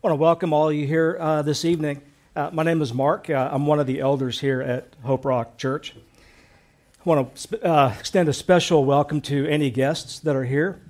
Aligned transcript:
I 0.00 0.06
want 0.06 0.12
to 0.12 0.22
welcome 0.22 0.52
all 0.52 0.68
of 0.68 0.76
you 0.76 0.86
here 0.86 1.16
uh, 1.18 1.42
this 1.42 1.64
evening. 1.64 2.00
Uh, 2.36 2.50
my 2.52 2.62
name 2.62 2.80
is 2.82 2.94
Mark. 2.94 3.28
Uh, 3.28 3.48
I'm 3.50 3.66
one 3.66 3.80
of 3.80 3.88
the 3.88 3.98
elders 3.98 4.38
here 4.38 4.62
at 4.62 4.86
Hope 5.02 5.24
Rock 5.24 5.58
Church. 5.58 5.92
I 5.92 7.02
want 7.02 7.34
to 7.34 7.66
uh, 7.66 7.92
extend 7.98 8.28
a 8.28 8.32
special 8.32 8.84
welcome 8.84 9.20
to 9.22 9.48
any 9.48 9.70
guests 9.70 10.20
that 10.20 10.36
are 10.36 10.44
here. 10.44 10.80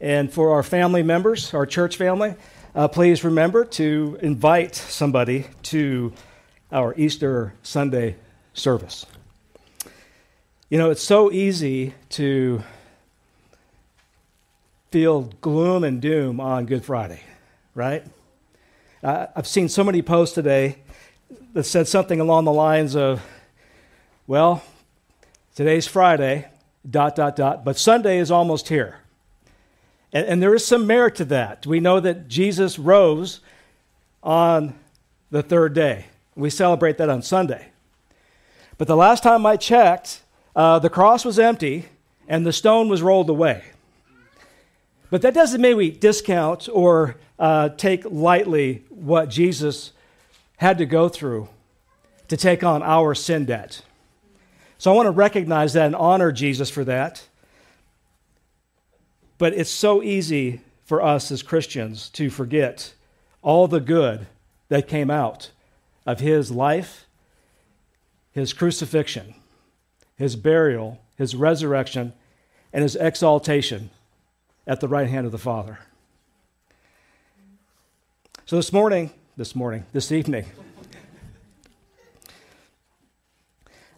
And 0.00 0.32
for 0.32 0.52
our 0.52 0.62
family 0.62 1.02
members, 1.02 1.52
our 1.52 1.66
church 1.66 1.98
family, 1.98 2.36
uh, 2.74 2.88
please 2.88 3.22
remember 3.22 3.66
to 3.66 4.18
invite 4.22 4.74
somebody 4.74 5.44
to 5.64 6.14
our 6.72 6.94
Easter 6.96 7.52
Sunday 7.62 8.16
service. 8.54 9.04
You 10.70 10.78
know, 10.78 10.88
it's 10.88 11.02
so 11.02 11.30
easy 11.30 11.92
to 12.10 12.62
feel 14.90 15.24
gloom 15.42 15.84
and 15.84 16.00
doom 16.00 16.40
on 16.40 16.64
Good 16.64 16.82
Friday, 16.82 17.20
right? 17.74 18.06
Uh, 19.04 19.26
I've 19.36 19.46
seen 19.46 19.68
so 19.68 19.84
many 19.84 20.00
posts 20.00 20.34
today 20.34 20.78
that 21.52 21.64
said 21.64 21.86
something 21.86 22.20
along 22.20 22.46
the 22.46 22.52
lines 22.54 22.96
of, 22.96 23.20
well, 24.26 24.62
today's 25.54 25.86
Friday, 25.86 26.48
dot, 26.88 27.14
dot, 27.14 27.36
dot, 27.36 27.66
but 27.66 27.76
Sunday 27.76 28.16
is 28.16 28.30
almost 28.30 28.68
here. 28.68 29.00
And, 30.10 30.26
and 30.26 30.42
there 30.42 30.54
is 30.54 30.64
some 30.64 30.86
merit 30.86 31.16
to 31.16 31.26
that. 31.26 31.66
We 31.66 31.80
know 31.80 32.00
that 32.00 32.28
Jesus 32.28 32.78
rose 32.78 33.40
on 34.22 34.74
the 35.30 35.42
third 35.42 35.74
day. 35.74 36.06
We 36.34 36.48
celebrate 36.48 36.96
that 36.96 37.10
on 37.10 37.20
Sunday. 37.20 37.72
But 38.78 38.88
the 38.88 38.96
last 38.96 39.22
time 39.22 39.44
I 39.44 39.58
checked, 39.58 40.22
uh, 40.56 40.78
the 40.78 40.88
cross 40.88 41.26
was 41.26 41.38
empty 41.38 41.90
and 42.26 42.46
the 42.46 42.54
stone 42.54 42.88
was 42.88 43.02
rolled 43.02 43.28
away. 43.28 43.64
But 45.14 45.22
that 45.22 45.32
doesn't 45.32 45.60
mean 45.60 45.76
we 45.76 45.92
discount 45.92 46.68
or 46.68 47.14
uh, 47.38 47.68
take 47.68 48.04
lightly 48.04 48.82
what 48.88 49.28
Jesus 49.28 49.92
had 50.56 50.78
to 50.78 50.86
go 50.86 51.08
through 51.08 51.48
to 52.26 52.36
take 52.36 52.64
on 52.64 52.82
our 52.82 53.14
sin 53.14 53.44
debt. 53.44 53.82
So 54.76 54.90
I 54.90 54.96
want 54.96 55.06
to 55.06 55.12
recognize 55.12 55.74
that 55.74 55.86
and 55.86 55.94
honor 55.94 56.32
Jesus 56.32 56.68
for 56.68 56.82
that. 56.86 57.28
But 59.38 59.54
it's 59.54 59.70
so 59.70 60.02
easy 60.02 60.62
for 60.84 61.00
us 61.00 61.30
as 61.30 61.44
Christians 61.44 62.08
to 62.08 62.28
forget 62.28 62.92
all 63.40 63.68
the 63.68 63.78
good 63.78 64.26
that 64.68 64.88
came 64.88 65.12
out 65.12 65.52
of 66.04 66.18
his 66.18 66.50
life, 66.50 67.06
his 68.32 68.52
crucifixion, 68.52 69.36
his 70.16 70.34
burial, 70.34 71.00
his 71.14 71.36
resurrection, 71.36 72.14
and 72.72 72.82
his 72.82 72.96
exaltation 72.96 73.90
at 74.66 74.80
the 74.80 74.88
right 74.88 75.08
hand 75.08 75.26
of 75.26 75.32
the 75.32 75.38
Father. 75.38 75.78
So 78.46 78.56
this 78.56 78.72
morning, 78.72 79.10
this 79.36 79.54
morning, 79.54 79.86
this 79.92 80.12
evening, 80.12 80.46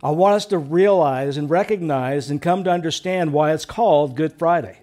I 0.03 0.11
want 0.11 0.35
us 0.35 0.47
to 0.47 0.59
realize 0.59 1.37
and 1.37 1.49
recognize 1.49 2.31
and 2.31 2.41
come 2.41 2.65
to 2.65 2.71
understand 2.71 3.33
why 3.33 3.53
it's 3.53 3.65
called 3.65 4.15
Good 4.15 4.35
Friday. 4.35 4.79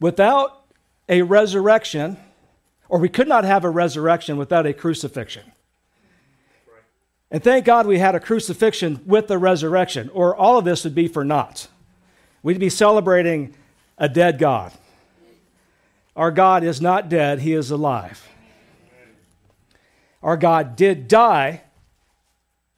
Without 0.00 0.64
a 1.08 1.22
resurrection, 1.22 2.16
or 2.88 2.98
we 2.98 3.08
could 3.08 3.28
not 3.28 3.44
have 3.44 3.64
a 3.64 3.70
resurrection 3.70 4.36
without 4.36 4.66
a 4.66 4.72
crucifixion. 4.72 5.44
And 7.30 7.42
thank 7.42 7.64
God 7.64 7.86
we 7.86 7.98
had 7.98 8.14
a 8.14 8.20
crucifixion 8.20 9.00
with 9.06 9.28
the 9.28 9.38
resurrection, 9.38 10.10
or 10.12 10.36
all 10.36 10.58
of 10.58 10.64
this 10.64 10.84
would 10.84 10.94
be 10.94 11.08
for 11.08 11.24
naught. 11.24 11.68
We'd 12.42 12.60
be 12.60 12.68
celebrating 12.68 13.54
a 13.98 14.08
dead 14.08 14.38
God. 14.38 14.72
Our 16.16 16.30
God 16.30 16.62
is 16.64 16.80
not 16.80 17.08
dead, 17.08 17.40
He 17.40 17.52
is 17.52 17.70
alive. 17.70 18.26
Our 20.22 20.36
God 20.36 20.76
did 20.76 21.08
die, 21.08 21.62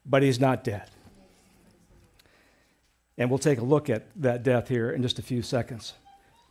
but 0.04 0.22
He's 0.22 0.40
not 0.40 0.64
dead. 0.64 0.88
And 3.18 3.30
we'll 3.30 3.38
take 3.38 3.58
a 3.58 3.64
look 3.64 3.88
at 3.88 4.06
that 4.16 4.42
death 4.42 4.68
here 4.68 4.90
in 4.90 5.02
just 5.02 5.18
a 5.18 5.22
few 5.22 5.42
seconds. 5.42 5.94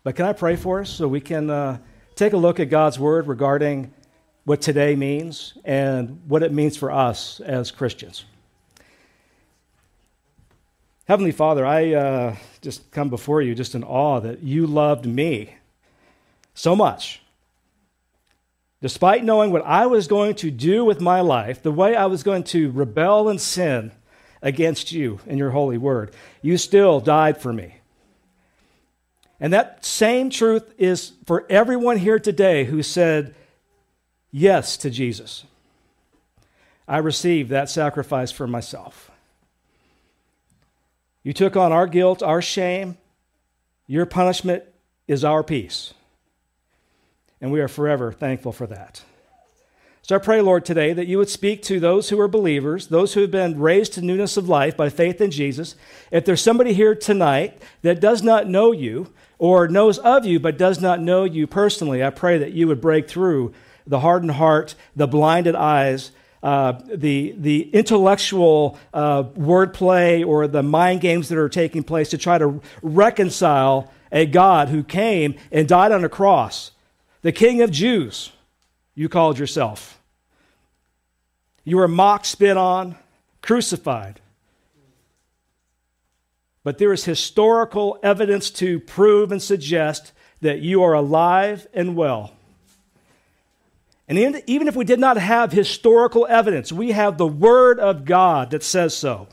But 0.04 0.16
can 0.16 0.26
I 0.26 0.34
pray 0.34 0.56
for 0.56 0.82
us 0.82 0.90
so 0.90 1.08
we 1.08 1.22
can 1.22 1.50
uh, 1.50 1.80
take 2.16 2.34
a 2.34 2.38
look 2.38 2.60
at 2.60 2.70
God's 2.70 3.00
Word 3.00 3.28
regarding 3.28 3.94
what 4.46 4.62
today 4.62 4.96
means 4.96 5.58
and 5.66 6.22
what 6.28 6.44
it 6.44 6.52
means 6.52 6.78
for 6.78 6.92
us 6.92 7.40
as 7.40 7.72
Christians? 7.72 8.26
Heavenly 11.06 11.32
Father, 11.32 11.64
I 11.64 11.94
uh, 11.94 12.36
just 12.62 12.90
come 12.90 13.10
before 13.10 13.40
you 13.40 13.54
just 13.54 13.76
in 13.76 13.84
awe 13.84 14.20
that 14.22 14.42
you 14.42 14.66
loved 14.66 15.06
me 15.06 15.54
so 16.56 16.76
much. 16.76 17.22
Despite 18.82 19.24
knowing 19.24 19.52
what 19.52 19.64
I 19.66 19.86
was 19.86 20.08
going 20.08 20.34
to 20.36 20.50
do 20.50 20.84
with 20.84 21.00
my 21.00 21.22
life, 21.22 21.62
the 21.62 21.72
way 21.72 21.96
I 21.96 22.08
was 22.08 22.24
going 22.24 22.44
to 22.46 22.72
rebel 22.72 23.30
and 23.30 23.40
sin 23.40 23.92
against 24.42 24.92
you 24.92 25.20
and 25.28 25.38
your 25.38 25.52
holy 25.52 25.78
word, 25.78 26.12
you 26.42 26.58
still 26.58 27.00
died 27.00 27.40
for 27.40 27.54
me. 27.54 27.76
And 29.40 29.54
that 29.54 29.86
same 29.86 30.32
truth 30.32 30.74
is 30.78 31.14
for 31.26 31.46
everyone 31.52 31.98
here 31.98 32.20
today 32.20 32.64
who 32.64 32.82
said 32.82 33.36
yes 34.32 34.76
to 34.78 34.90
Jesus. 34.90 35.46
I 36.88 36.98
received 36.98 37.50
that 37.52 37.70
sacrifice 37.70 38.32
for 38.32 38.48
myself. 38.48 39.12
You 41.26 41.34
took 41.34 41.58
on 41.58 41.72
our 41.72 41.88
guilt, 41.88 42.22
our 42.22 42.40
shame. 42.40 43.00
Your 43.88 44.06
punishment 44.06 44.64
is 45.08 45.26
our 45.26 45.44
peace. 45.44 45.96
And 47.42 47.52
we 47.52 47.60
are 47.62 47.68
forever 47.68 48.12
thankful 48.12 48.52
for 48.52 48.68
that. 48.68 49.02
So 50.04 50.16
I 50.16 50.20
pray, 50.20 50.40
Lord, 50.40 50.66
today 50.66 50.94
that 50.94 51.08
you 51.08 51.18
would 51.18 51.30
speak 51.30 51.64
to 51.64 51.80
those 51.80 52.10
who 52.10 52.20
are 52.20 52.28
believers, 52.28 52.90
those 52.90 53.16
who 53.16 53.22
have 53.22 53.32
been 53.32 53.60
raised 53.60 53.94
to 53.94 54.04
newness 54.04 54.38
of 54.38 54.48
life 54.48 54.78
by 54.78 54.90
faith 54.90 55.20
in 55.20 55.32
Jesus. 55.32 55.76
If 56.12 56.26
there's 56.26 56.42
somebody 56.42 56.74
here 56.74 56.94
tonight 56.94 57.60
that 57.82 58.00
does 58.00 58.22
not 58.22 58.48
know 58.48 58.72
you 58.72 59.12
or 59.40 59.68
knows 59.68 59.98
of 59.98 60.28
you 60.28 60.40
but 60.40 60.60
does 60.60 60.80
not 60.80 61.02
know 61.02 61.24
you 61.24 61.48
personally, 61.48 62.04
I 62.04 62.12
pray 62.12 62.38
that 62.38 62.54
you 62.54 62.68
would 62.68 62.82
break 62.82 63.10
through 63.10 63.52
the 63.88 64.02
hardened 64.02 64.34
heart, 64.34 64.76
the 64.96 65.08
blinded 65.08 65.56
eyes, 65.56 66.12
uh, 66.46 66.80
the, 66.94 67.34
the 67.40 67.72
intellectual 67.72 68.78
uh, 68.94 69.24
wordplay 69.24 70.24
or 70.24 70.46
the 70.46 70.62
mind 70.62 71.02
games 71.02 71.28
that 71.30 71.40
are 71.40 71.50
taking 71.50 71.82
place 71.82 72.10
to 72.12 72.20
try 72.20 72.38
to 72.38 72.62
reconcile 72.84 73.92
a 74.12 74.28
God 74.28 74.70
who 74.70 74.84
came 74.84 75.34
and 75.52 75.68
died 75.68 75.92
on 75.92 76.06
a 76.06 76.10
cross, 76.10 76.70
the 77.24 77.32
King 77.32 77.64
of 77.64 77.72
Jews, 77.72 78.32
you 78.94 79.10
called 79.10 79.40
yourself. 79.40 80.00
You 81.64 81.78
were 81.78 81.88
mocked, 81.88 82.28
spit 82.28 82.58
on, 82.58 82.96
crucified. 83.42 84.22
But 86.64 86.78
there 86.78 86.94
is 86.94 87.06
historical 87.06 87.98
evidence 88.04 88.52
to 88.52 88.80
prove 88.80 89.32
and 89.32 89.42
suggest 89.42 90.12
that 90.42 90.60
you 90.60 90.84
are 90.84 90.94
alive 90.94 91.66
and 91.74 91.96
well. 91.96 92.35
And 94.08 94.44
even 94.46 94.68
if 94.68 94.76
we 94.76 94.86
did 94.86 95.00
not 95.00 95.18
have 95.18 95.52
historical 95.52 96.28
evidence, 96.30 96.72
we 96.72 96.92
have 96.92 97.18
the 97.18 97.28
Word 97.28 97.80
of 97.80 98.06
God 98.06 98.52
that 98.52 98.62
says 98.62 98.96
so. 98.96 99.28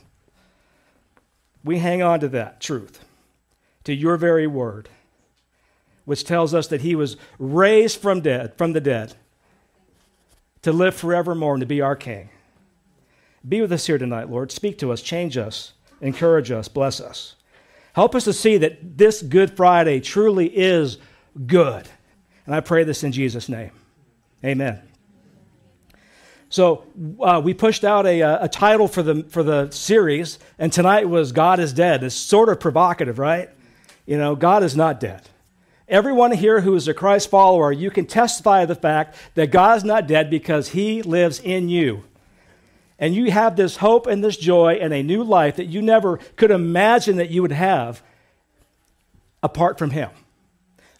We 1.63 1.77
hang 1.77 2.01
on 2.01 2.19
to 2.21 2.27
that 2.29 2.59
truth, 2.59 3.05
to 3.83 3.93
your 3.93 4.17
very 4.17 4.47
word, 4.47 4.89
which 6.05 6.23
tells 6.23 6.53
us 6.53 6.67
that 6.67 6.81
He 6.81 6.95
was 6.95 7.17
raised 7.37 8.01
from, 8.01 8.21
dead, 8.21 8.57
from 8.57 8.73
the 8.73 8.81
dead 8.81 9.13
to 10.63 10.71
live 10.71 10.95
forevermore 10.95 11.53
and 11.53 11.61
to 11.61 11.67
be 11.67 11.81
our 11.81 11.95
King. 11.95 12.29
Be 13.47 13.61
with 13.61 13.71
us 13.71 13.85
here 13.85 13.97
tonight, 13.97 14.29
Lord. 14.29 14.51
Speak 14.51 14.79
to 14.79 14.91
us, 14.91 15.01
change 15.01 15.37
us, 15.37 15.73
encourage 16.01 16.49
us, 16.49 16.67
bless 16.67 16.99
us. 16.99 17.35
Help 17.93 18.15
us 18.15 18.23
to 18.23 18.33
see 18.33 18.57
that 18.57 18.97
this 18.97 19.21
Good 19.21 19.55
Friday 19.55 19.99
truly 19.99 20.47
is 20.47 20.97
good. 21.45 21.87
And 22.45 22.55
I 22.55 22.59
pray 22.59 22.83
this 22.83 23.03
in 23.03 23.11
Jesus' 23.11 23.47
name. 23.47 23.71
Amen. 24.45 24.81
So 26.49 26.83
uh, 27.19 27.41
we 27.43 27.53
pushed 27.53 27.83
out 27.83 28.05
a, 28.05 28.21
a 28.21 28.47
title 28.47 28.87
for 28.87 29.01
the, 29.01 29.23
for 29.23 29.41
the 29.41 29.71
series, 29.71 30.37
and 30.59 30.71
tonight 30.71 31.09
was 31.09 31.31
God 31.31 31.59
is 31.59 31.73
Dead. 31.73 32.03
It's 32.03 32.13
sort 32.13 32.49
of 32.49 32.59
provocative, 32.59 33.17
right? 33.17 33.49
You 34.05 34.17
know, 34.17 34.35
God 34.35 34.63
is 34.63 34.75
not 34.75 34.99
dead. 34.99 35.29
Everyone 35.87 36.31
here 36.31 36.61
who 36.61 36.75
is 36.75 36.87
a 36.87 36.93
Christ 36.93 37.29
follower, 37.29 37.71
you 37.71 37.89
can 37.89 38.05
testify 38.05 38.61
of 38.61 38.67
the 38.67 38.75
fact 38.75 39.15
that 39.35 39.51
God 39.51 39.77
is 39.77 39.83
not 39.83 40.07
dead 40.07 40.29
because 40.29 40.69
he 40.69 41.01
lives 41.01 41.39
in 41.39 41.69
you. 41.69 42.03
And 42.99 43.15
you 43.15 43.31
have 43.31 43.55
this 43.55 43.77
hope 43.77 44.07
and 44.07 44.23
this 44.23 44.37
joy 44.37 44.77
and 44.79 44.93
a 44.93 45.03
new 45.03 45.23
life 45.23 45.55
that 45.55 45.65
you 45.65 45.81
never 45.81 46.17
could 46.35 46.51
imagine 46.51 47.17
that 47.17 47.31
you 47.31 47.41
would 47.41 47.51
have 47.51 48.03
apart 49.41 49.77
from 49.77 49.89
him 49.89 50.09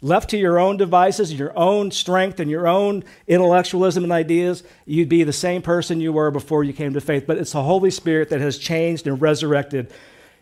left 0.03 0.29
to 0.31 0.37
your 0.37 0.59
own 0.59 0.77
devices, 0.77 1.33
your 1.33 1.57
own 1.57 1.89
strength, 1.89 2.39
and 2.39 2.51
your 2.51 2.67
own 2.67 3.03
intellectualism 3.25 4.03
and 4.03 4.11
ideas, 4.11 4.63
you'd 4.85 5.09
be 5.09 5.23
the 5.23 5.33
same 5.33 5.61
person 5.61 6.01
you 6.01 6.11
were 6.13 6.29
before 6.29 6.63
you 6.63 6.73
came 6.73 6.93
to 6.93 7.01
faith. 7.01 7.23
But 7.25 7.37
it's 7.37 7.53
the 7.53 7.63
Holy 7.63 7.89
Spirit 7.89 8.29
that 8.29 8.41
has 8.41 8.57
changed 8.57 9.07
and 9.07 9.19
resurrected 9.21 9.91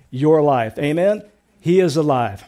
your 0.10 0.42
life. 0.42 0.78
Amen? 0.80 1.24
He 1.62 1.80
is 1.80 1.96
alive. 1.96 2.44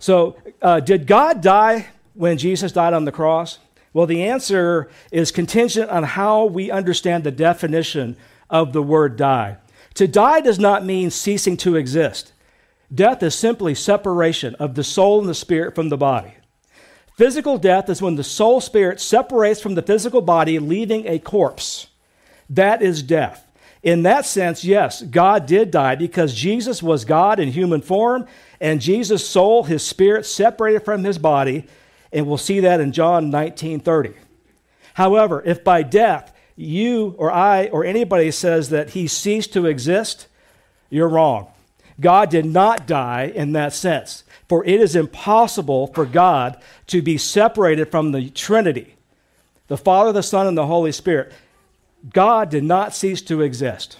So, 0.00 0.36
uh, 0.60 0.80
did 0.80 1.06
God 1.06 1.40
die 1.40 1.86
when 2.14 2.36
Jesus 2.36 2.72
died 2.72 2.92
on 2.92 3.04
the 3.04 3.12
cross? 3.12 3.58
Well, 3.92 4.02
Well, 4.02 4.06
the 4.06 4.24
answer 4.24 4.90
is 5.10 5.30
contingent 5.32 5.90
on 5.90 6.02
how 6.02 6.44
we 6.44 6.70
understand 6.70 7.24
the 7.24 7.30
definition 7.30 8.16
of 8.50 8.72
the 8.72 8.82
word 8.82 9.16
die. 9.16 9.56
To 9.94 10.06
die 10.06 10.40
does 10.40 10.58
not 10.58 10.84
mean 10.84 11.10
ceasing 11.10 11.56
to 11.58 11.76
exist. 11.76 12.32
Death 12.94 13.22
is 13.22 13.34
simply 13.34 13.74
separation 13.74 14.54
of 14.56 14.74
the 14.74 14.84
soul 14.84 15.20
and 15.20 15.28
the 15.28 15.34
spirit 15.34 15.74
from 15.74 15.88
the 15.88 15.96
body. 15.96 16.34
Physical 17.18 17.58
death 17.58 17.90
is 17.90 18.00
when 18.00 18.14
the 18.14 18.22
soul 18.22 18.60
spirit 18.60 19.00
separates 19.00 19.60
from 19.60 19.74
the 19.74 19.82
physical 19.82 20.20
body, 20.20 20.60
leaving 20.60 21.04
a 21.08 21.18
corpse. 21.18 21.88
That 22.48 22.80
is 22.80 23.02
death. 23.02 23.44
In 23.82 24.04
that 24.04 24.24
sense, 24.24 24.62
yes, 24.62 25.02
God 25.02 25.44
did 25.44 25.72
die 25.72 25.96
because 25.96 26.32
Jesus 26.32 26.80
was 26.80 27.04
God 27.04 27.40
in 27.40 27.50
human 27.50 27.82
form, 27.82 28.28
and 28.60 28.80
Jesus' 28.80 29.28
soul, 29.28 29.64
his 29.64 29.82
spirit, 29.82 30.26
separated 30.26 30.84
from 30.84 31.02
his 31.02 31.18
body, 31.18 31.66
and 32.12 32.24
we'll 32.28 32.38
see 32.38 32.60
that 32.60 32.78
in 32.78 32.92
John 32.92 33.30
19 33.30 33.80
30. 33.80 34.12
However, 34.94 35.42
if 35.44 35.64
by 35.64 35.82
death 35.82 36.32
you 36.54 37.16
or 37.18 37.32
I 37.32 37.66
or 37.66 37.84
anybody 37.84 38.30
says 38.30 38.68
that 38.70 38.90
he 38.90 39.08
ceased 39.08 39.52
to 39.54 39.66
exist, 39.66 40.28
you're 40.88 41.08
wrong. 41.08 41.48
God 42.00 42.30
did 42.30 42.44
not 42.46 42.86
die 42.86 43.32
in 43.34 43.52
that 43.52 43.72
sense, 43.72 44.24
for 44.48 44.64
it 44.64 44.80
is 44.80 44.94
impossible 44.94 45.88
for 45.88 46.06
God 46.06 46.56
to 46.88 47.02
be 47.02 47.18
separated 47.18 47.90
from 47.90 48.12
the 48.12 48.30
Trinity, 48.30 48.94
the 49.66 49.76
Father, 49.76 50.12
the 50.12 50.22
Son, 50.22 50.46
and 50.46 50.56
the 50.56 50.66
Holy 50.66 50.92
Spirit. 50.92 51.32
God 52.12 52.50
did 52.50 52.64
not 52.64 52.94
cease 52.94 53.20
to 53.22 53.42
exist. 53.42 53.98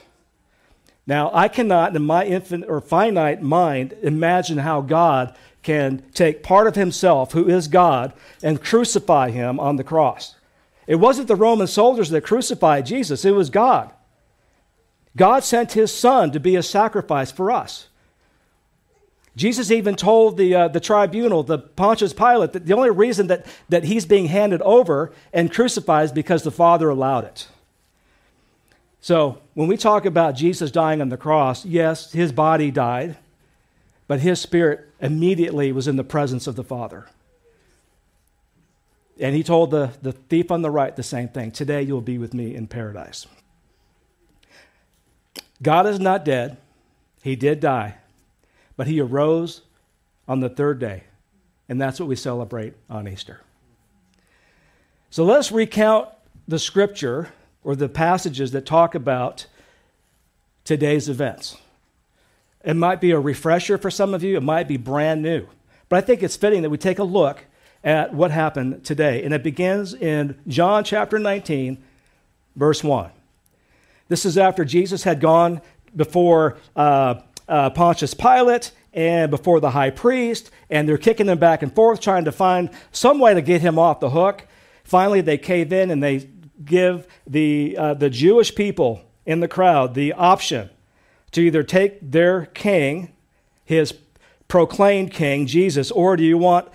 Now, 1.06 1.30
I 1.32 1.48
cannot, 1.48 1.96
in 1.96 2.04
my 2.04 2.24
infinite 2.24 2.68
or 2.68 2.80
finite 2.80 3.42
mind, 3.42 3.94
imagine 4.02 4.58
how 4.58 4.82
God 4.82 5.34
can 5.62 6.02
take 6.14 6.42
part 6.42 6.66
of 6.66 6.76
himself, 6.76 7.32
who 7.32 7.48
is 7.48 7.66
God, 7.66 8.12
and 8.42 8.62
crucify 8.62 9.30
him 9.30 9.58
on 9.58 9.76
the 9.76 9.84
cross. 9.84 10.36
It 10.86 10.96
wasn't 10.96 11.28
the 11.28 11.36
Roman 11.36 11.66
soldiers 11.66 12.10
that 12.10 12.24
crucified 12.24 12.86
Jesus, 12.86 13.24
it 13.24 13.32
was 13.32 13.50
God. 13.50 13.92
God 15.16 15.44
sent 15.44 15.72
his 15.72 15.92
son 15.92 16.30
to 16.32 16.40
be 16.40 16.56
a 16.56 16.62
sacrifice 16.62 17.32
for 17.32 17.50
us. 17.50 17.88
Jesus 19.38 19.70
even 19.70 19.94
told 19.94 20.36
the, 20.36 20.54
uh, 20.54 20.68
the 20.68 20.80
tribunal, 20.80 21.44
the 21.44 21.58
Pontius 21.58 22.12
Pilate, 22.12 22.52
that 22.52 22.66
the 22.66 22.74
only 22.74 22.90
reason 22.90 23.28
that, 23.28 23.46
that 23.68 23.84
he's 23.84 24.04
being 24.04 24.26
handed 24.26 24.60
over 24.62 25.12
and 25.32 25.52
crucified 25.52 26.06
is 26.06 26.12
because 26.12 26.42
the 26.42 26.50
Father 26.50 26.88
allowed 26.88 27.24
it. 27.24 27.46
So, 29.00 29.38
when 29.54 29.68
we 29.68 29.76
talk 29.76 30.04
about 30.04 30.34
Jesus 30.34 30.72
dying 30.72 31.00
on 31.00 31.08
the 31.08 31.16
cross, 31.16 31.64
yes, 31.64 32.10
his 32.10 32.32
body 32.32 32.72
died, 32.72 33.16
but 34.08 34.18
his 34.20 34.40
spirit 34.40 34.88
immediately 35.00 35.70
was 35.70 35.86
in 35.86 35.94
the 35.94 36.02
presence 36.02 36.48
of 36.48 36.56
the 36.56 36.64
Father. 36.64 37.06
And 39.20 39.36
he 39.36 39.44
told 39.44 39.70
the, 39.70 39.92
the 40.02 40.12
thief 40.12 40.50
on 40.50 40.62
the 40.62 40.70
right 40.70 40.94
the 40.94 41.02
same 41.02 41.28
thing 41.28 41.50
Today 41.52 41.82
you'll 41.82 42.00
be 42.00 42.18
with 42.18 42.34
me 42.34 42.54
in 42.54 42.66
paradise. 42.66 43.26
God 45.62 45.86
is 45.86 45.98
not 45.98 46.24
dead, 46.24 46.56
he 47.22 47.36
did 47.36 47.60
die, 47.60 47.96
but 48.76 48.86
he 48.86 49.00
arose 49.00 49.62
on 50.26 50.40
the 50.40 50.48
third 50.48 50.78
day. 50.78 51.04
And 51.68 51.80
that's 51.80 52.00
what 52.00 52.08
we 52.08 52.16
celebrate 52.16 52.74
on 52.88 53.08
Easter. 53.08 53.42
So 55.10 55.24
let's 55.24 55.50
recount 55.50 56.08
the 56.46 56.58
scripture 56.58 57.28
or 57.64 57.74
the 57.74 57.88
passages 57.88 58.52
that 58.52 58.64
talk 58.64 58.94
about 58.94 59.46
today's 60.64 61.08
events. 61.08 61.56
It 62.64 62.74
might 62.74 63.00
be 63.00 63.10
a 63.10 63.18
refresher 63.18 63.78
for 63.78 63.90
some 63.90 64.14
of 64.14 64.22
you, 64.22 64.36
it 64.36 64.42
might 64.42 64.68
be 64.68 64.76
brand 64.76 65.22
new. 65.22 65.46
But 65.88 65.96
I 65.96 66.00
think 66.06 66.22
it's 66.22 66.36
fitting 66.36 66.62
that 66.62 66.70
we 66.70 66.78
take 66.78 66.98
a 66.98 67.04
look 67.04 67.44
at 67.82 68.12
what 68.12 68.30
happened 68.30 68.84
today. 68.84 69.24
And 69.24 69.32
it 69.32 69.42
begins 69.42 69.94
in 69.94 70.38
John 70.46 70.84
chapter 70.84 71.18
19, 71.18 71.82
verse 72.56 72.84
1. 72.84 73.10
This 74.08 74.24
is 74.24 74.38
after 74.38 74.64
Jesus 74.64 75.02
had 75.02 75.20
gone 75.20 75.60
before 75.94 76.58
uh, 76.74 77.20
uh, 77.48 77.70
Pontius 77.70 78.14
Pilate 78.14 78.72
and 78.92 79.30
before 79.30 79.60
the 79.60 79.70
high 79.70 79.90
priest, 79.90 80.50
and 80.70 80.88
they're 80.88 80.98
kicking 80.98 81.26
him 81.26 81.38
back 81.38 81.62
and 81.62 81.74
forth, 81.74 82.00
trying 82.00 82.24
to 82.24 82.32
find 82.32 82.70
some 82.90 83.18
way 83.18 83.34
to 83.34 83.42
get 83.42 83.60
him 83.60 83.78
off 83.78 84.00
the 84.00 84.10
hook. 84.10 84.46
Finally, 84.84 85.20
they 85.20 85.38
cave 85.38 85.72
in 85.72 85.90
and 85.90 86.02
they 86.02 86.28
give 86.64 87.06
the, 87.26 87.76
uh, 87.78 87.94
the 87.94 88.10
Jewish 88.10 88.54
people 88.54 89.02
in 89.26 89.40
the 89.40 89.48
crowd 89.48 89.94
the 89.94 90.12
option 90.14 90.70
to 91.32 91.42
either 91.42 91.62
take 91.62 91.98
their 92.00 92.46
king, 92.46 93.12
his 93.64 93.92
proclaimed 94.48 95.12
king, 95.12 95.46
Jesus, 95.46 95.90
or 95.90 96.16
do 96.16 96.24
you 96.24 96.38
want 96.38 96.68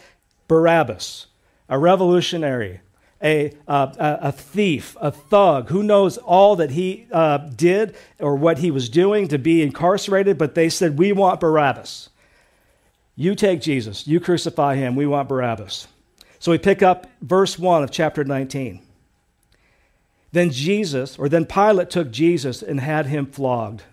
Barabbas, 0.47 1.27
a 1.67 1.79
revolutionary, 1.79 2.81
a, 3.23 3.53
uh, 3.67 3.93
a 3.97 4.31
thief, 4.31 4.97
a 4.99 5.09
thug, 5.09 5.69
who 5.69 5.81
knows 5.81 6.17
all 6.17 6.57
that 6.57 6.71
he 6.71 7.07
uh, 7.11 7.37
did 7.37 7.95
or 8.19 8.35
what 8.35 8.59
he 8.59 8.69
was 8.69 8.89
doing 8.89 9.29
to 9.29 9.39
be 9.39 9.61
incarcerated, 9.61 10.37
but 10.37 10.55
they 10.55 10.69
said, 10.69 10.99
We 10.99 11.13
want 11.13 11.39
Barabbas. 11.39 12.09
You 13.15 13.35
take 13.35 13.61
Jesus, 13.61 14.07
you 14.07 14.19
crucify 14.19 14.75
him, 14.75 14.95
we 14.95 15.05
want 15.05 15.29
Barabbas. 15.29 15.87
So 16.39 16.51
we 16.51 16.57
pick 16.57 16.83
up 16.83 17.07
verse 17.21 17.57
1 17.57 17.83
of 17.83 17.91
chapter 17.91 18.23
19. 18.23 18.81
Then 20.33 20.49
Jesus, 20.49 21.17
or 21.17 21.29
then 21.29 21.45
Pilate 21.45 21.91
took 21.91 22.11
Jesus 22.11 22.61
and 22.61 22.79
had 22.79 23.05
him 23.05 23.27
flogged. 23.27 23.83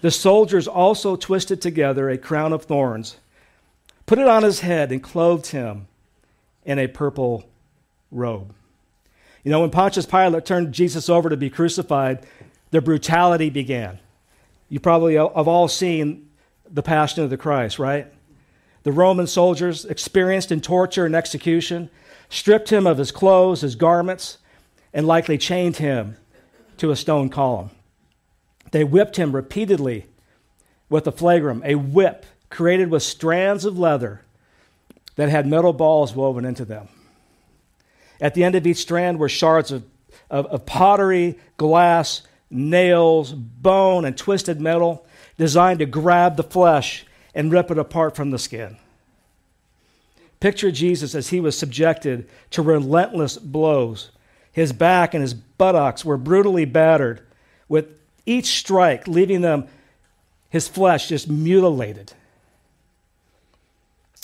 The 0.00 0.12
soldiers 0.12 0.68
also 0.68 1.16
twisted 1.16 1.60
together 1.60 2.08
a 2.08 2.16
crown 2.16 2.52
of 2.52 2.64
thorns, 2.64 3.16
put 4.06 4.18
it 4.18 4.28
on 4.28 4.44
his 4.44 4.60
head, 4.60 4.92
and 4.92 5.02
clothed 5.02 5.48
him 5.48 5.88
in 6.64 6.78
a 6.78 6.86
purple 6.86 7.44
robe. 8.10 8.54
You 9.44 9.50
know, 9.50 9.60
when 9.60 9.70
Pontius 9.70 10.06
Pilate 10.06 10.44
turned 10.44 10.72
Jesus 10.72 11.08
over 11.08 11.30
to 11.30 11.36
be 11.36 11.50
crucified, 11.50 12.26
the 12.70 12.80
brutality 12.80 13.50
began. 13.50 13.98
You 14.68 14.80
probably 14.80 15.14
have 15.14 15.48
all 15.48 15.68
seen 15.68 16.28
the 16.68 16.82
Passion 16.82 17.22
of 17.22 17.30
the 17.30 17.36
Christ, 17.36 17.78
right? 17.78 18.12
The 18.82 18.92
Roman 18.92 19.26
soldiers, 19.26 19.84
experienced 19.84 20.50
in 20.50 20.60
torture 20.60 21.06
and 21.06 21.14
execution, 21.14 21.90
stripped 22.28 22.70
him 22.70 22.86
of 22.86 22.98
his 22.98 23.12
clothes, 23.12 23.60
his 23.60 23.76
garments, 23.76 24.38
and 24.92 25.06
likely 25.06 25.38
chained 25.38 25.76
him 25.76 26.16
to 26.78 26.90
a 26.90 26.96
stone 26.96 27.28
column. 27.28 27.70
They 28.72 28.82
whipped 28.84 29.16
him 29.16 29.34
repeatedly 29.34 30.06
with 30.88 31.06
a 31.06 31.12
flagrum, 31.12 31.62
a 31.64 31.76
whip 31.76 32.26
created 32.50 32.90
with 32.90 33.02
strands 33.02 33.64
of 33.64 33.78
leather 33.78 34.22
that 35.14 35.28
had 35.28 35.46
metal 35.46 35.72
balls 35.72 36.14
woven 36.14 36.44
into 36.44 36.64
them. 36.64 36.88
At 38.20 38.34
the 38.34 38.44
end 38.44 38.54
of 38.54 38.66
each 38.66 38.78
strand 38.78 39.18
were 39.18 39.28
shards 39.28 39.70
of, 39.70 39.84
of, 40.30 40.46
of 40.46 40.66
pottery, 40.66 41.38
glass, 41.56 42.22
nails, 42.50 43.32
bone, 43.32 44.04
and 44.04 44.16
twisted 44.16 44.60
metal 44.60 45.04
designed 45.38 45.80
to 45.80 45.86
grab 45.86 46.36
the 46.36 46.42
flesh 46.42 47.04
and 47.34 47.52
rip 47.52 47.70
it 47.70 47.78
apart 47.78 48.16
from 48.16 48.30
the 48.30 48.38
skin. 48.38 48.76
Picture 50.40 50.70
Jesus 50.70 51.14
as 51.14 51.28
he 51.28 51.40
was 51.40 51.58
subjected 51.58 52.28
to 52.50 52.62
relentless 52.62 53.36
blows 53.36 54.10
his 54.56 54.72
back 54.72 55.12
and 55.12 55.20
his 55.20 55.34
buttocks 55.34 56.02
were 56.02 56.16
brutally 56.16 56.64
battered, 56.64 57.20
with 57.68 57.88
each 58.24 58.46
strike 58.46 59.06
leaving 59.06 59.42
them 59.42 59.68
his 60.48 60.66
flesh 60.66 61.10
just 61.10 61.28
mutilated, 61.28 62.14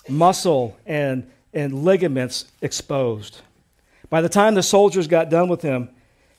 muscle 0.09 0.79
and, 0.87 1.31
and 1.53 1.85
ligaments 1.85 2.47
exposed. 2.63 3.43
By 4.13 4.21
the 4.21 4.29
time 4.29 4.55
the 4.55 4.63
soldiers 4.63 5.07
got 5.07 5.31
done 5.31 5.49
with 5.49 5.63
him, 5.63 5.89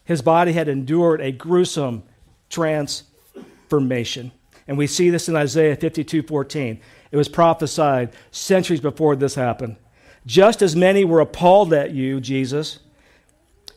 his 0.03 0.21
body 0.21 0.53
had 0.53 0.67
endured 0.67 1.21
a 1.21 1.31
gruesome 1.31 2.03
transformation. 2.47 4.31
And 4.67 4.77
we 4.77 4.85
see 4.85 5.09
this 5.09 5.27
in 5.27 5.35
Isaiah 5.35 5.75
52 5.75 6.21
14. 6.21 6.79
It 7.09 7.17
was 7.17 7.27
prophesied 7.27 8.13
centuries 8.29 8.79
before 8.79 9.15
this 9.15 9.33
happened. 9.33 9.77
Just 10.23 10.61
as 10.61 10.75
many 10.75 11.03
were 11.03 11.19
appalled 11.19 11.73
at 11.73 11.89
you, 11.89 12.21
Jesus, 12.21 12.77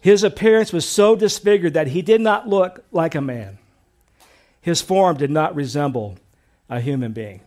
his 0.02 0.22
appearance 0.22 0.74
was 0.74 0.86
so 0.86 1.16
disfigured 1.16 1.72
that 1.72 1.86
he 1.86 2.02
did 2.02 2.20
not 2.20 2.46
look 2.46 2.84
like 2.92 3.14
a 3.14 3.22
man. 3.22 3.56
His 4.60 4.82
form 4.82 5.16
did 5.16 5.30
not 5.30 5.54
resemble 5.54 6.18
a 6.68 6.80
human 6.80 7.12
being. 7.12 7.40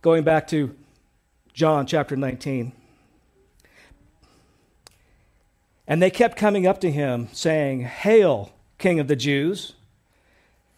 Going 0.00 0.24
back 0.24 0.48
to 0.48 0.74
John 1.52 1.86
chapter 1.86 2.16
19. 2.16 2.72
And 5.90 6.00
they 6.00 6.08
kept 6.08 6.36
coming 6.38 6.68
up 6.68 6.80
to 6.82 6.90
him, 6.90 7.26
saying, 7.32 7.80
Hail, 7.80 8.52
King 8.78 9.00
of 9.00 9.08
the 9.08 9.16
Jews! 9.16 9.72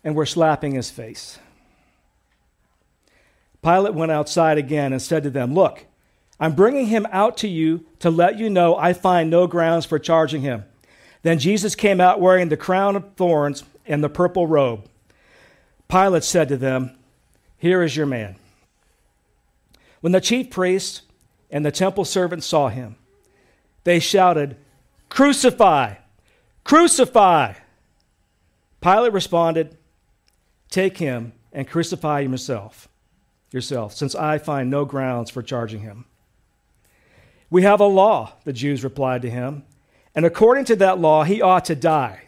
And 0.02 0.16
were 0.16 0.25
slapping 0.25 0.73
his 0.73 0.90
face. 0.90 1.38
Pilate 3.62 3.92
went 3.92 4.11
outside 4.11 4.57
again 4.57 4.90
and 4.90 5.02
said 5.02 5.23
to 5.25 5.31
them, 5.31 5.52
Look, 5.54 5.85
I'm 6.40 6.54
bringing 6.54 6.87
him 6.87 7.07
out 7.12 7.37
to 7.38 7.49
you 7.49 7.85
to 7.99 8.11
let 8.11 8.38
you 8.38 8.49
know 8.49 8.75
I 8.75 8.95
find 8.95 9.28
no 9.28 9.47
grounds 9.47 9.85
for 9.85 9.99
charging 9.99 10.40
him. 10.40 10.64
Then 11.21 11.38
Jesus 11.38 11.75
came 11.75 12.00
out 12.00 12.19
wearing 12.19 12.49
the 12.49 12.57
crown 12.57 12.97
of 12.97 13.14
thorns 13.14 13.64
and 13.87 14.02
the 14.02 14.09
purple 14.09 14.47
robe. 14.47 14.88
Pilate 15.88 16.25
said 16.25 16.49
to 16.49 16.57
them, 16.57 16.97
Here 17.59 17.83
is 17.83 17.95
your 17.95 18.07
man. 18.07 18.37
When 20.00 20.12
the 20.12 20.23
chief 20.23 20.49
priests 20.49 21.02
and 21.50 21.66
the 21.66 21.71
temple 21.71 22.07
servants 22.07 22.47
saw 22.47 22.71
him, 22.71 22.97
they 23.85 24.00
shouted, 24.00 24.57
Crucify! 25.12 25.97
Crucify! 26.64 27.52
Pilate 28.81 29.12
responded, 29.12 29.76
Take 30.71 30.97
him 30.97 31.35
and 31.52 31.69
crucify 31.69 32.23
him 32.23 32.33
yourself, 32.33 32.88
yourself, 33.50 33.92
since 33.92 34.14
I 34.14 34.38
find 34.38 34.71
no 34.71 34.87
grounds 34.87 35.28
for 35.28 35.42
charging 35.42 35.83
him. 35.83 36.07
We 37.50 37.61
have 37.61 37.78
a 37.78 37.85
law, 37.85 38.33
the 38.45 38.54
Jews 38.54 38.83
replied 38.83 39.21
to 39.21 39.28
him, 39.28 39.64
and 40.14 40.25
according 40.25 40.64
to 40.64 40.76
that 40.76 40.99
law, 40.99 41.25
he 41.25 41.42
ought 41.42 41.66
to 41.66 41.75
die, 41.75 42.23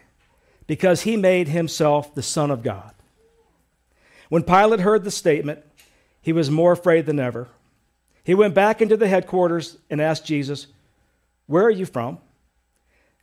because 0.67 1.01
he 1.01 1.17
made 1.17 1.47
himself 1.47 2.13
the 2.13 2.21
Son 2.21 2.51
of 2.51 2.61
God. 2.61 2.93
When 4.29 4.43
Pilate 4.43 4.81
heard 4.81 5.03
the 5.03 5.09
statement, 5.09 5.63
he 6.21 6.31
was 6.31 6.51
more 6.51 6.73
afraid 6.73 7.07
than 7.07 7.19
ever. 7.19 7.47
He 8.23 8.35
went 8.35 8.53
back 8.53 8.79
into 8.79 8.95
the 8.95 9.07
headquarters 9.07 9.79
and 9.89 9.99
asked 9.99 10.27
Jesus, 10.27 10.67
Where 11.47 11.63
are 11.63 11.71
you 11.71 11.87
from? 11.87 12.19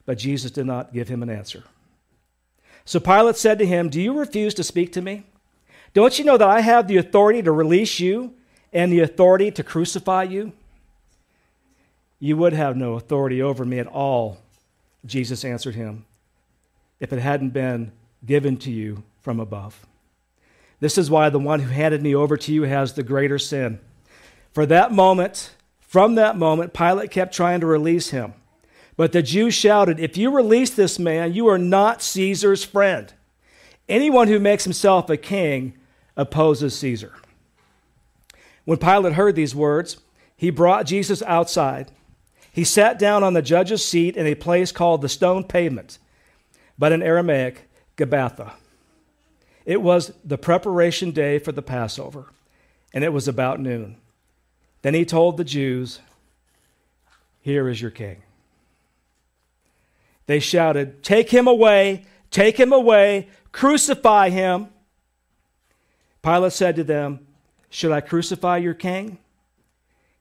But 0.05 0.19
Jesus 0.19 0.51
did 0.51 0.67
not 0.67 0.93
give 0.93 1.09
him 1.09 1.23
an 1.23 1.31
answer. 1.31 1.65
So 2.85 2.99
Pilate 2.99 3.37
said 3.37 3.59
to 3.59 3.67
him, 3.67 3.89
Do 3.89 4.01
you 4.01 4.13
refuse 4.19 4.55
to 4.55 4.65
speak 4.65 4.93
to 4.93 5.03
me? 5.03 5.25
Don't 5.95 6.19
you 6.19 6.25
know 6.25 6.37
that 6.37 6.49
I 6.49 6.61
have 6.61 6.89
the 6.89 6.97
authority 6.97 7.43
to 7.43 7.53
release 7.53 8.01
you 8.01 8.35
and 8.73 8.93
the 8.93 9.01
authority 9.01 9.51
to 9.53 9.63
crucify 9.63 10.25
you? 10.25 10.53
You 12.19 12.37
would 12.37 12.53
have 12.53 12.77
no 12.77 12.95
authority 12.95 13.43
over 13.43 13.65
me 13.65 13.79
at 13.79 13.87
all, 13.87 14.39
Jesus 15.05 15.45
answered 15.45 15.75
him, 15.75 16.05
if 17.01 17.13
it 17.13 17.19
hadn't 17.19 17.51
been 17.51 17.93
given 18.25 18.57
to 18.59 18.71
you 18.71 19.03
from 19.21 19.41
above. 19.41 19.87
This 20.81 20.99
is 20.99 21.11
why 21.11 21.31
the 21.31 21.39
one 21.39 21.61
who 21.61 21.71
handed 21.71 22.03
me 22.03 22.15
over 22.15 22.37
to 22.37 22.53
you 22.53 22.63
has 22.63 22.93
the 22.93 23.03
greater 23.03 23.39
sin. 23.39 23.81
For 24.53 24.67
that 24.67 24.93
moment, 24.93 25.55
from 25.81 26.15
that 26.15 26.37
moment, 26.37 26.73
Pilate 26.73 27.11
kept 27.11 27.35
trying 27.35 27.61
to 27.61 27.67
release 27.67 28.11
him. 28.11 28.35
But 28.97 29.13
the 29.13 29.23
Jews 29.23 29.55
shouted, 29.55 29.99
If 29.99 30.17
you 30.17 30.31
release 30.31 30.71
this 30.71 30.99
man, 30.99 31.33
you 31.33 31.49
are 31.49 31.59
not 31.59 32.03
Caesar's 32.03 32.65
friend. 32.65 33.13
Anyone 33.89 34.29
who 34.29 34.39
makes 34.39 34.65
himself 34.65 35.09
a 35.11 35.17
king 35.17 35.75
opposes 36.17 36.79
Caesar. 36.79 37.15
When 38.65 38.79
Pilate 38.79 39.15
heard 39.15 39.35
these 39.35 39.55
words, 39.55 39.99
he 40.37 40.51
brought 40.51 40.87
Jesus 40.87 41.23
outside. 41.23 41.91
He 42.53 42.65
sat 42.65 42.99
down 42.99 43.25
on 43.25 43.33
the 43.33 43.43
judge's 43.43 43.85
seat 43.85 44.17
in 44.17 44.27
a 44.27 44.35
place 44.35 44.73
called 44.73 45.03
the 45.03 45.09
stone 45.09 45.45
pavement, 45.45 45.99
but 46.79 46.93
in 46.93 47.03
Aramaic, 47.03 47.69
Gabbatha. 47.97 48.53
It 49.65 49.81
was 49.81 50.13
the 50.25 50.39
preparation 50.39 51.13
day 51.13 51.39
for 51.39 51.53
the 51.53 51.63
Passover, 51.63 52.27
and 52.93 53.05
it 53.05 53.13
was 53.13 53.27
about 53.27 53.61
noon. 53.61 53.97
Then 54.83 54.95
he 54.95 55.05
told 55.05 55.37
the 55.37 55.45
Jews, 55.45 56.01
Here 57.41 57.69
is 57.69 57.81
your 57.81 57.91
king. 57.91 58.23
They 60.27 60.41
shouted, 60.41 61.03
Take 61.03 61.31
him 61.31 61.47
away, 61.47 62.05
take 62.31 62.59
him 62.59 62.73
away, 62.73 63.29
crucify 63.51 64.31
him. 64.31 64.69
Pilate 66.23 66.53
said 66.53 66.77
to 66.77 66.85
them, 66.85 67.27
Should 67.71 67.93
I 67.93 68.01
crucify 68.01 68.59
your 68.59 68.75
king? 68.75 69.19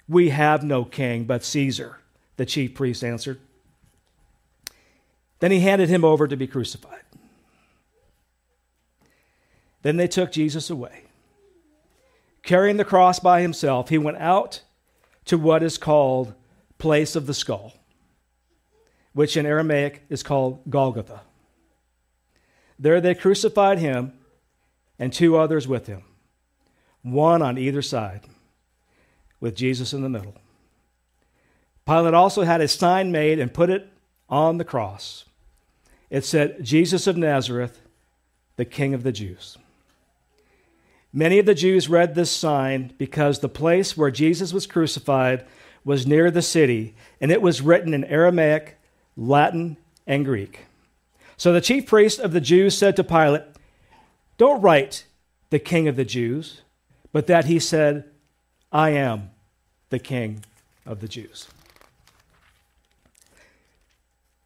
We 0.08 0.29
have 0.29 0.63
no 0.63 0.84
king 0.84 1.25
but 1.25 1.43
Caesar, 1.43 2.00
the 2.38 2.46
chief 2.46 2.74
priest 2.74 3.03
answered. 3.03 3.39
Then 5.39 5.51
he 5.51 5.60
handed 5.60 5.89
him 5.89 6.03
over 6.03 6.27
to 6.27 6.38
be 6.38 6.48
crucified. 6.48 7.01
Then 9.81 9.98
they 9.98 10.08
took 10.08 10.31
Jesus 10.31 10.70
away. 10.70 11.03
Carrying 12.43 12.77
the 12.77 12.86
cross 12.86 13.20
by 13.20 13.41
himself, 13.41 13.89
he 13.89 13.98
went 13.98 14.17
out 14.17 14.62
to 15.25 15.38
what 15.38 15.63
is 15.63 15.77
called 15.77 16.34
place 16.77 17.15
of 17.15 17.27
the 17.27 17.34
skull, 17.34 17.74
which 19.13 19.36
in 19.36 19.46
Aramaic 19.46 20.03
is 20.10 20.24
called 20.24 20.62
Golgotha. 20.70 21.22
There 22.80 23.01
they 23.01 23.15
crucified 23.15 23.80
him 23.80 24.13
and 24.98 25.12
two 25.12 25.38
others 25.38 25.68
with 25.68 25.88
him, 25.88 26.03
one 27.01 27.41
on 27.41 27.58
either 27.58 27.82
side, 27.82 28.22
with 29.39 29.56
Jesus 29.56 29.94
in 29.94 30.01
the 30.01 30.10
middle. 30.10 30.36
Pilate 31.86 32.13
also 32.13 32.44
had 32.44 32.62
a 32.62 32.68
sign 32.68 33.12
made 33.12 33.39
and 33.39 33.53
put 33.53 33.70
it 33.70 33.89
on 34.30 34.58
the 34.58 34.65
cross. 34.65 35.25
It 36.10 36.25
said, 36.25 36.63
Jesus 36.63 37.08
of 37.08 37.18
Nazareth, 37.18 37.82
the 38.56 38.65
King 38.65 38.94
of 38.94 39.03
the 39.03 39.12
Jews. 39.12 39.58
Many 41.13 41.39
of 41.39 41.46
the 41.46 41.56
Jews 41.56 41.89
read 41.89 42.15
this 42.15 42.32
sign 42.32 42.94
because 42.98 43.39
the 43.39 43.50
place 43.50 43.98
where 43.98 44.12
Jesus 44.12 44.53
was 44.53 44.68
crucified 44.68 45.46
was 45.84 46.08
near 46.08 46.32
the 46.32 46.41
city, 46.41 46.96
and 47.20 47.32
it 47.32 47.41
was 47.41 47.62
written 47.62 47.94
in 47.94 48.03
Aramaic, 48.06 48.77
Latin, 49.18 49.77
and 50.08 50.25
Greek. 50.25 50.65
So 51.38 51.53
the 51.53 51.62
chief 51.62 51.86
priest 51.88 52.20
of 52.20 52.34
the 52.34 52.41
Jews 52.41 52.77
said 52.77 52.96
to 52.96 53.03
Pilate, 53.03 53.44
Don't 54.38 54.62
write 54.62 55.06
the 55.50 55.60
king 55.60 55.88
of 55.88 55.96
the 55.96 56.06
Jews, 56.06 56.62
but 57.12 57.27
that 57.27 57.46
he 57.46 57.60
said, 57.60 58.06
I 58.72 58.91
am 58.91 59.32
the 59.89 60.00
king 60.00 60.46
of 60.86 61.01
the 61.01 61.08
Jews. 61.08 61.48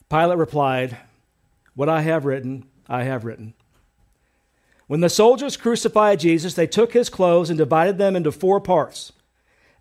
Pilate 0.09 0.37
replied, 0.37 0.97
What 1.75 1.89
I 1.89 2.01
have 2.01 2.25
written, 2.25 2.65
I 2.87 3.03
have 3.03 3.25
written. 3.25 3.53
When 4.87 5.01
the 5.01 5.09
soldiers 5.09 5.57
crucified 5.57 6.19
Jesus, 6.19 6.53
they 6.53 6.67
took 6.67 6.93
his 6.93 7.09
clothes 7.09 7.49
and 7.49 7.57
divided 7.57 7.97
them 7.97 8.15
into 8.15 8.31
four 8.31 8.61
parts, 8.61 9.11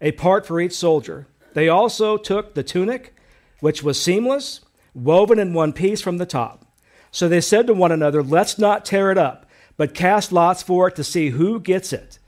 a 0.01 0.13
part 0.13 0.47
for 0.47 0.61
each 0.61 0.73
soldier. 0.73 1.27
They 1.53 1.69
also 1.69 2.17
took 2.17 2.55
the 2.55 2.63
tunic, 2.63 3.15
which 3.61 3.83
was 3.83 4.01
seamless, 4.01 4.61
woven 4.95 5.39
in 5.39 5.53
one 5.53 5.73
piece 5.73 6.01
from 6.01 6.19
the 6.19 6.27
top. 6.27 6.65
So 7.11 7.29
they 7.29 7.41
said 7.41 7.67
to 7.67 7.75
one 7.75 7.93
another, 7.93 8.23
Let's 8.23 8.59
not 8.59 8.85
tear 8.85 9.11
it 9.11 9.19
up, 9.19 9.47
but 9.77 9.95
cast 9.95 10.33
lots 10.33 10.63
for 10.63 10.89
it 10.89 10.97
to 10.97 11.05
see 11.05 11.31
who 11.31 11.61
gets 11.61 11.93
it. 11.93 12.19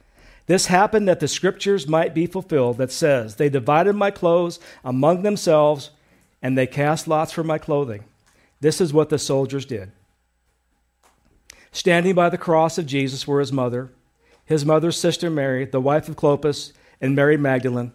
This 0.46 0.66
happened 0.66 1.08
that 1.08 1.20
the 1.20 1.28
scriptures 1.28 1.88
might 1.88 2.14
be 2.14 2.26
fulfilled 2.26 2.78
that 2.78 2.92
says, 2.92 3.36
They 3.36 3.48
divided 3.48 3.94
my 3.94 4.10
clothes 4.10 4.60
among 4.84 5.22
themselves, 5.22 5.90
and 6.40 6.56
they 6.56 6.66
cast 6.66 7.08
lots 7.08 7.32
for 7.32 7.42
my 7.42 7.58
clothing. 7.58 8.04
This 8.60 8.80
is 8.80 8.92
what 8.92 9.08
the 9.08 9.18
soldiers 9.18 9.66
did. 9.66 9.90
Standing 11.72 12.14
by 12.14 12.30
the 12.30 12.38
cross 12.38 12.78
of 12.78 12.86
Jesus 12.86 13.26
were 13.26 13.40
his 13.40 13.52
mother, 13.52 13.90
his 14.44 14.64
mother's 14.64 14.98
sister 14.98 15.28
Mary, 15.28 15.64
the 15.64 15.80
wife 15.80 16.08
of 16.08 16.16
Clopas, 16.16 16.72
and 17.00 17.14
Mary 17.14 17.36
Magdalene. 17.36 17.92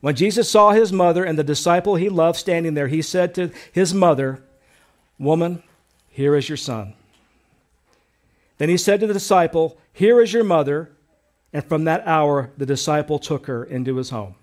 When 0.00 0.14
Jesus 0.14 0.50
saw 0.50 0.70
his 0.70 0.92
mother 0.92 1.24
and 1.24 1.38
the 1.38 1.44
disciple 1.44 1.96
he 1.96 2.08
loved 2.08 2.38
standing 2.38 2.74
there, 2.74 2.88
he 2.88 3.02
said 3.02 3.34
to 3.34 3.50
his 3.72 3.92
mother, 3.92 4.42
Woman, 5.18 5.62
here 6.08 6.36
is 6.36 6.48
your 6.48 6.56
son. 6.56 6.94
Then 8.58 8.68
he 8.68 8.76
said 8.76 9.00
to 9.00 9.06
the 9.06 9.12
disciple, 9.12 9.78
Here 9.92 10.20
is 10.20 10.32
your 10.32 10.44
mother. 10.44 10.90
And 11.52 11.64
from 11.64 11.84
that 11.84 12.06
hour, 12.06 12.50
the 12.58 12.66
disciple 12.66 13.18
took 13.18 13.46
her 13.46 13.64
into 13.64 13.96
his 13.96 14.10
home. 14.10 14.34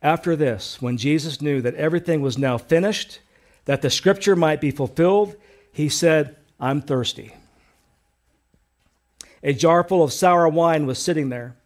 After 0.00 0.36
this, 0.36 0.80
when 0.80 0.96
Jesus 0.96 1.42
knew 1.42 1.60
that 1.60 1.74
everything 1.74 2.22
was 2.22 2.38
now 2.38 2.56
finished, 2.56 3.20
that 3.66 3.82
the 3.82 3.90
scripture 3.90 4.36
might 4.36 4.60
be 4.60 4.70
fulfilled, 4.70 5.36
he 5.72 5.88
said, 5.88 6.36
I'm 6.58 6.80
thirsty. 6.80 7.34
A 9.42 9.52
jar 9.52 9.84
full 9.84 10.02
of 10.02 10.12
sour 10.12 10.48
wine 10.48 10.86
was 10.86 10.98
sitting 10.98 11.28
there. 11.28 11.56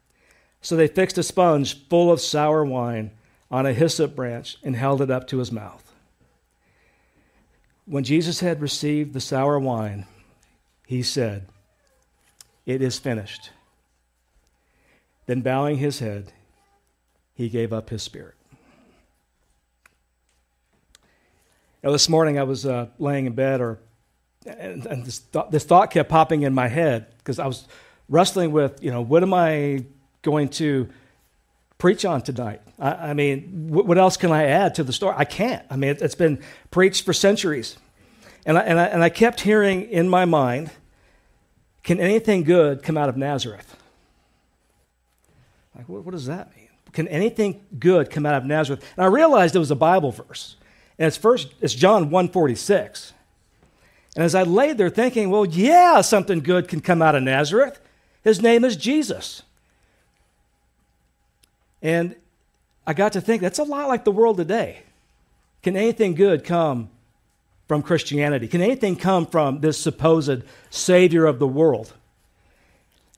So 0.60 0.76
they 0.76 0.88
fixed 0.88 1.18
a 1.18 1.22
sponge 1.22 1.86
full 1.88 2.10
of 2.10 2.20
sour 2.20 2.64
wine 2.64 3.10
on 3.50 3.66
a 3.66 3.72
hyssop 3.72 4.14
branch 4.14 4.56
and 4.62 4.76
held 4.76 5.00
it 5.00 5.10
up 5.10 5.26
to 5.28 5.38
his 5.38 5.52
mouth. 5.52 5.92
When 7.86 8.04
Jesus 8.04 8.40
had 8.40 8.60
received 8.60 9.14
the 9.14 9.20
sour 9.20 9.58
wine, 9.58 10.06
he 10.86 11.02
said, 11.02 11.46
It 12.66 12.82
is 12.82 12.98
finished. 12.98 13.50
Then, 15.26 15.40
bowing 15.40 15.76
his 15.76 15.98
head, 15.98 16.32
he 17.34 17.48
gave 17.48 17.72
up 17.72 17.90
his 17.90 18.02
spirit. 18.02 18.34
Now, 21.82 21.92
this 21.92 22.08
morning 22.08 22.38
I 22.38 22.42
was 22.42 22.66
uh, 22.66 22.88
laying 22.98 23.26
in 23.26 23.34
bed 23.34 23.60
or 23.60 23.78
and, 24.46 24.86
and 24.86 25.04
this, 25.04 25.18
thought, 25.18 25.50
this 25.50 25.64
thought 25.64 25.90
kept 25.90 26.08
popping 26.08 26.42
in 26.42 26.54
my 26.54 26.68
head 26.68 27.06
because 27.18 27.38
I 27.38 27.46
was 27.46 27.66
wrestling 28.08 28.52
with, 28.52 28.82
you 28.82 28.90
know, 28.90 29.02
what 29.02 29.22
am 29.22 29.34
I 29.34 29.84
going 30.22 30.48
to 30.50 30.88
preach 31.78 32.04
on 32.04 32.22
tonight? 32.22 32.60
I, 32.78 33.10
I 33.10 33.14
mean, 33.14 33.68
what, 33.68 33.98
else 33.98 34.16
can 34.16 34.32
I 34.32 34.44
add 34.44 34.74
to 34.76 34.84
the 34.84 34.92
story? 34.92 35.14
I 35.16 35.24
can't. 35.24 35.64
I 35.70 35.76
mean, 35.76 35.90
it, 35.90 36.00
has 36.00 36.14
been 36.14 36.42
preached 36.70 37.04
for 37.04 37.12
centuries. 37.12 37.76
And 38.46 38.56
I, 38.56 38.62
and, 38.62 38.78
I, 38.78 38.84
and 38.86 39.02
I 39.02 39.08
kept 39.08 39.40
hearing 39.40 39.82
in 39.90 40.08
my 40.08 40.24
mind, 40.24 40.70
can 41.82 42.00
anything 42.00 42.44
good 42.44 42.82
come 42.82 42.96
out 42.96 43.08
of 43.08 43.16
Nazareth? 43.16 43.76
Like, 45.74 45.88
what, 45.88 46.04
what 46.04 46.12
does 46.12 46.26
that 46.26 46.54
mean? 46.56 46.68
Can 46.92 47.08
anything 47.08 47.64
good 47.78 48.10
come 48.10 48.26
out 48.26 48.34
of 48.34 48.44
Nazareth? 48.44 48.84
And 48.96 49.04
I 49.04 49.08
realized 49.08 49.54
it 49.54 49.60
was 49.60 49.70
a 49.70 49.76
Bible 49.76 50.10
verse. 50.10 50.56
And 50.98 51.06
it's 51.06 51.16
first, 51.16 51.54
it's 51.60 51.74
John 51.74 52.10
146. 52.10 53.12
And 54.16 54.24
as 54.24 54.34
I 54.34 54.42
laid 54.42 54.78
there 54.78 54.90
thinking, 54.90 55.30
well, 55.30 55.44
yeah, 55.44 56.00
something 56.00 56.40
good 56.40 56.66
can 56.66 56.80
come 56.80 57.02
out 57.02 57.14
of 57.14 57.22
Nazareth. 57.22 57.80
His 58.24 58.42
name 58.42 58.64
is 58.64 58.76
Jesus. 58.76 59.42
And 61.82 62.16
I 62.86 62.94
got 62.94 63.12
to 63.12 63.20
think 63.20 63.42
that's 63.42 63.58
a 63.58 63.64
lot 63.64 63.88
like 63.88 64.04
the 64.04 64.10
world 64.10 64.36
today. 64.36 64.82
Can 65.62 65.76
anything 65.76 66.14
good 66.14 66.44
come 66.44 66.90
from 67.66 67.82
Christianity? 67.82 68.48
Can 68.48 68.60
anything 68.60 68.96
come 68.96 69.26
from 69.26 69.60
this 69.60 69.78
supposed 69.78 70.42
Savior 70.70 71.26
of 71.26 71.38
the 71.38 71.46
world? 71.46 71.92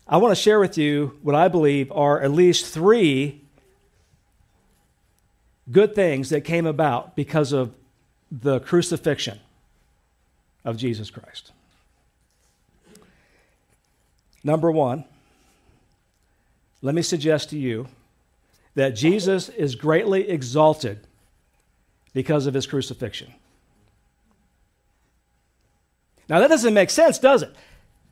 I 0.08 0.16
want 0.16 0.32
to 0.32 0.40
share 0.40 0.58
with 0.58 0.76
you 0.76 1.18
what 1.22 1.36
I 1.36 1.48
believe 1.48 1.92
are 1.92 2.20
at 2.20 2.32
least 2.32 2.66
three 2.66 3.40
good 5.70 5.94
things 5.94 6.30
that 6.30 6.40
came 6.40 6.66
about 6.66 7.14
because 7.14 7.52
of 7.52 7.72
the 8.32 8.58
crucifixion 8.60 9.38
of 10.64 10.76
Jesus 10.76 11.10
Christ. 11.10 11.52
Number 14.42 14.70
one, 14.70 15.04
let 16.82 16.94
me 16.94 17.02
suggest 17.02 17.50
to 17.50 17.58
you 17.58 17.86
that 18.74 18.90
Jesus 18.90 19.48
is 19.48 19.74
greatly 19.74 20.28
exalted 20.28 21.06
because 22.12 22.46
of 22.46 22.54
his 22.54 22.66
crucifixion. 22.66 23.34
Now, 26.28 26.38
that 26.38 26.48
doesn't 26.48 26.74
make 26.74 26.90
sense, 26.90 27.18
does 27.18 27.42
it? 27.42 27.54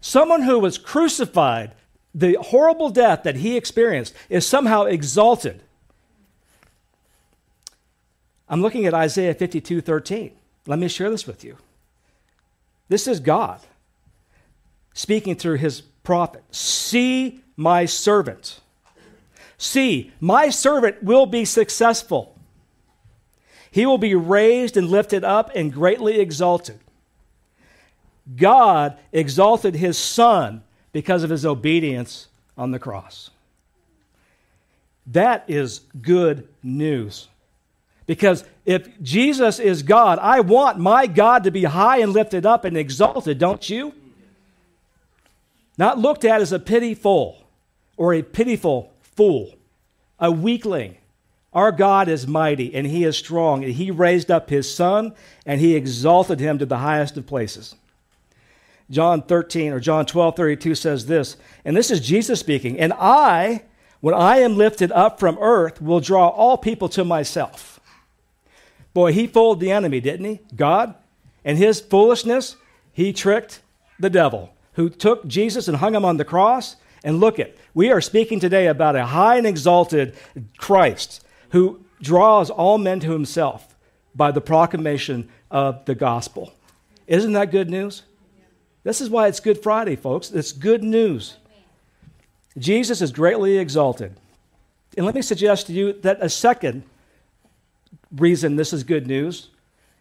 Someone 0.00 0.42
who 0.42 0.58
was 0.58 0.78
crucified, 0.78 1.72
the 2.14 2.36
horrible 2.40 2.90
death 2.90 3.22
that 3.22 3.36
he 3.36 3.56
experienced, 3.56 4.14
is 4.28 4.46
somehow 4.46 4.84
exalted. 4.84 5.62
I'm 8.48 8.62
looking 8.62 8.86
at 8.86 8.94
Isaiah 8.94 9.34
52 9.34 9.80
13. 9.80 10.32
Let 10.66 10.78
me 10.78 10.88
share 10.88 11.10
this 11.10 11.26
with 11.26 11.44
you. 11.44 11.56
This 12.88 13.06
is 13.06 13.20
God 13.20 13.60
speaking 14.94 15.36
through 15.36 15.56
his 15.56 15.80
prophet. 15.80 16.42
See 16.50 17.42
my 17.56 17.84
servant. 17.84 18.60
See, 19.58 20.12
my 20.20 20.50
servant 20.50 21.02
will 21.02 21.26
be 21.26 21.44
successful. 21.44 22.38
He 23.70 23.84
will 23.84 23.98
be 23.98 24.14
raised 24.14 24.76
and 24.76 24.88
lifted 24.88 25.24
up 25.24 25.50
and 25.54 25.72
greatly 25.72 26.20
exalted. 26.20 26.78
God 28.36 28.96
exalted 29.12 29.74
his 29.74 29.98
son 29.98 30.62
because 30.92 31.24
of 31.24 31.30
his 31.30 31.44
obedience 31.44 32.28
on 32.56 32.70
the 32.70 32.78
cross. 32.78 33.30
That 35.08 35.44
is 35.48 35.80
good 36.00 36.48
news. 36.62 37.28
Because 38.06 38.44
if 38.64 39.00
Jesus 39.02 39.58
is 39.58 39.82
God, 39.82 40.18
I 40.20 40.40
want 40.40 40.78
my 40.78 41.06
God 41.06 41.44
to 41.44 41.50
be 41.50 41.64
high 41.64 41.98
and 41.98 42.12
lifted 42.12 42.46
up 42.46 42.64
and 42.64 42.76
exalted, 42.76 43.38
don't 43.38 43.68
you? 43.68 43.92
Not 45.76 45.98
looked 45.98 46.24
at 46.24 46.40
as 46.40 46.52
a 46.52 46.58
pitiful 46.58 47.44
or 47.96 48.14
a 48.14 48.22
pitiful 48.22 48.92
fool, 49.18 49.52
a 50.20 50.30
weakling. 50.30 50.96
Our 51.52 51.72
God 51.72 52.06
is 52.06 52.28
mighty 52.28 52.72
and 52.72 52.86
he 52.86 53.02
is 53.02 53.16
strong, 53.16 53.64
and 53.64 53.72
he 53.72 53.90
raised 53.90 54.30
up 54.30 54.48
his 54.48 54.72
son 54.72 55.12
and 55.44 55.60
he 55.60 55.74
exalted 55.74 56.38
him 56.38 56.56
to 56.58 56.66
the 56.66 56.78
highest 56.78 57.16
of 57.16 57.26
places. 57.26 57.74
John 58.88 59.22
13 59.22 59.72
or 59.72 59.80
John 59.80 60.06
12 60.06 60.36
32 60.36 60.76
says 60.76 61.06
this, 61.06 61.36
and 61.64 61.76
this 61.76 61.90
is 61.90 61.98
Jesus 61.98 62.38
speaking, 62.38 62.78
and 62.78 62.92
I, 62.92 63.64
when 63.98 64.14
I 64.14 64.38
am 64.38 64.56
lifted 64.56 64.92
up 64.92 65.18
from 65.18 65.36
earth, 65.40 65.82
will 65.82 65.98
draw 65.98 66.28
all 66.28 66.56
people 66.56 66.88
to 66.90 67.04
myself. 67.04 67.80
Boy, 68.94 69.12
he 69.12 69.26
fooled 69.26 69.58
the 69.58 69.72
enemy, 69.72 70.00
didn't 70.00 70.26
he? 70.26 70.40
God. 70.54 70.94
And 71.44 71.58
his 71.58 71.80
foolishness, 71.80 72.54
he 72.92 73.12
tricked 73.12 73.62
the 73.98 74.10
devil 74.10 74.54
who 74.74 74.88
took 74.88 75.26
Jesus 75.26 75.66
and 75.66 75.78
hung 75.78 75.96
him 75.96 76.04
on 76.04 76.18
the 76.18 76.24
cross. 76.24 76.76
And 77.04 77.20
look 77.20 77.38
at, 77.38 77.56
we 77.74 77.90
are 77.90 78.00
speaking 78.00 78.40
today 78.40 78.66
about 78.66 78.96
a 78.96 79.06
high 79.06 79.36
and 79.36 79.46
exalted 79.46 80.16
Christ 80.56 81.24
who 81.50 81.84
draws 82.00 82.50
all 82.50 82.78
men 82.78 83.00
to 83.00 83.12
himself 83.12 83.76
by 84.14 84.30
the 84.30 84.40
proclamation 84.40 85.28
of 85.50 85.84
the 85.84 85.94
gospel. 85.94 86.52
Isn't 87.06 87.32
that 87.32 87.50
good 87.50 87.70
news? 87.70 88.02
This 88.84 89.00
is 89.00 89.10
why 89.10 89.28
it's 89.28 89.40
Good 89.40 89.62
Friday, 89.62 89.96
folks. 89.96 90.30
It's 90.30 90.52
good 90.52 90.82
news. 90.82 91.36
Jesus 92.56 93.00
is 93.00 93.12
greatly 93.12 93.58
exalted. 93.58 94.16
And 94.96 95.06
let 95.06 95.14
me 95.14 95.22
suggest 95.22 95.66
to 95.66 95.72
you 95.72 95.92
that 96.00 96.18
a 96.20 96.28
second 96.28 96.82
reason 98.16 98.56
this 98.56 98.72
is 98.72 98.84
good 98.84 99.06
news 99.06 99.50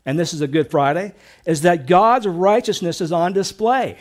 and 0.06 0.18
this 0.18 0.34
is 0.34 0.42
a 0.42 0.48
Good 0.48 0.72
Friday 0.72 1.14
is 1.46 1.62
that 1.62 1.86
God's 1.86 2.26
righteousness 2.26 3.02
is 3.02 3.12
on 3.12 3.34
display. 3.34 3.98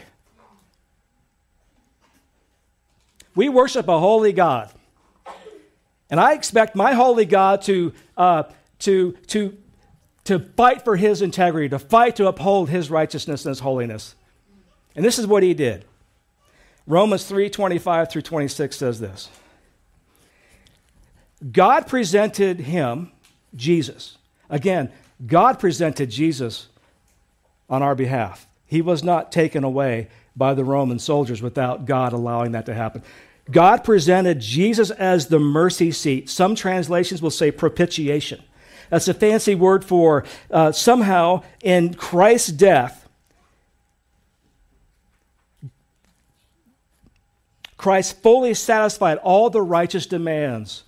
We 3.37 3.49
worship 3.49 3.87
a 3.87 4.01
holy 4.01 4.33
God. 4.33 4.72
And 6.11 6.18
I 6.18 6.33
expect 6.33 6.75
my 6.75 6.94
holy 6.94 7.27
God 7.27 7.62
to, 7.62 7.92
uh, 8.16 8.44
to, 8.81 9.12
to, 9.29 9.57
to 10.25 10.38
fight 10.38 10.83
for 10.83 10.96
his 10.96 11.22
integrity, 11.22 11.68
to 11.68 11.79
fight 11.79 12.16
to 12.16 12.27
uphold 12.27 12.70
his 12.70 12.90
righteousness 12.90 13.44
and 13.44 13.51
his 13.51 13.61
holiness. 13.61 14.14
And 14.96 15.05
this 15.05 15.18
is 15.18 15.27
what 15.27 15.42
he 15.42 15.53
did. 15.55 15.85
Romans 16.87 17.25
3 17.25 17.51
25 17.51 18.11
through 18.11 18.22
26 18.22 18.77
says 18.77 19.01
this 19.01 19.29
God 21.53 21.87
presented 21.87 22.61
him 22.61 23.11
Jesus. 23.55 24.16
Again, 24.49 24.92
God 25.27 25.59
presented 25.59 26.11
Jesus 26.11 26.68
on 27.68 27.83
our 27.83 27.94
behalf. 27.94 28.46
He 28.66 28.81
was 28.81 29.03
not 29.03 29.33
taken 29.33 29.64
away 29.64 30.09
by 30.37 30.55
the 30.55 30.64
Roman 30.64 30.99
soldiers 30.99 31.42
without 31.42 31.87
God 31.87 32.12
allowing 32.12 32.53
that 32.53 32.66
to 32.66 32.75
happen. 32.75 33.03
God 33.51 33.85
presented 33.85 34.41
Jesus 34.41 34.91
as 34.91 35.29
the 35.29 35.39
mercy 35.39 35.93
seat. 35.93 36.29
Some 36.29 36.55
translations 36.55 37.23
will 37.23 37.31
say 37.31 37.51
propitiation. 37.51 38.43
That's 38.91 39.09
a 39.09 39.15
fancy 39.15 39.55
word 39.55 39.85
for 39.85 40.25
uh, 40.51 40.73
somehow 40.73 41.43
in 41.63 41.95
Christ's 41.95 42.53
death, 42.53 43.09
Christ 47.77 48.21
fully 48.23 48.55
satisfied 48.55 49.19
all 49.19 49.51
the 49.51 49.63
righteous 49.63 50.07
demands 50.07 50.85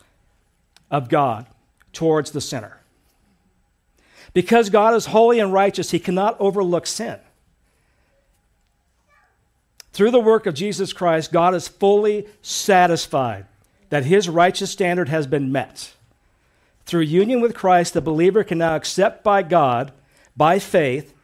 of 0.90 1.08
God 1.08 1.46
towards 1.92 2.30
the 2.30 2.40
sinner. 2.40 2.78
Because 4.32 4.70
God 4.70 4.94
is 4.94 5.06
holy 5.06 5.38
and 5.38 5.52
righteous, 5.52 5.90
he 5.90 5.98
cannot 5.98 6.36
overlook 6.40 6.86
sin. 6.86 7.18
Through 9.92 10.10
the 10.10 10.20
work 10.20 10.46
of 10.46 10.54
Jesus 10.54 10.92
Christ, 10.92 11.32
God 11.32 11.54
is 11.54 11.68
fully 11.68 12.26
satisfied 12.42 13.46
that 13.90 14.04
his 14.04 14.28
righteous 14.28 14.70
standard 14.70 15.08
has 15.08 15.26
been 15.26 15.50
met. 15.50 15.94
Through 16.84 17.02
union 17.02 17.40
with 17.40 17.54
Christ, 17.54 17.94
the 17.94 18.00
believer 18.00 18.44
can 18.44 18.58
now 18.58 18.76
accept 18.76 19.24
by 19.24 19.42
God, 19.42 19.92
by 20.36 20.58
faith, 20.58 21.14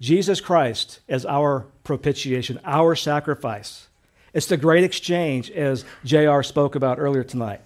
Jesus 0.00 0.40
Christ 0.40 1.00
as 1.08 1.26
our 1.26 1.66
propitiation, 1.84 2.58
our 2.64 2.94
sacrifice. 2.94 3.88
It's 4.32 4.46
the 4.46 4.56
great 4.56 4.84
exchange, 4.84 5.50
as 5.50 5.84
JR 6.04 6.42
spoke 6.42 6.74
about 6.74 6.98
earlier 6.98 7.24
tonight. 7.24 7.60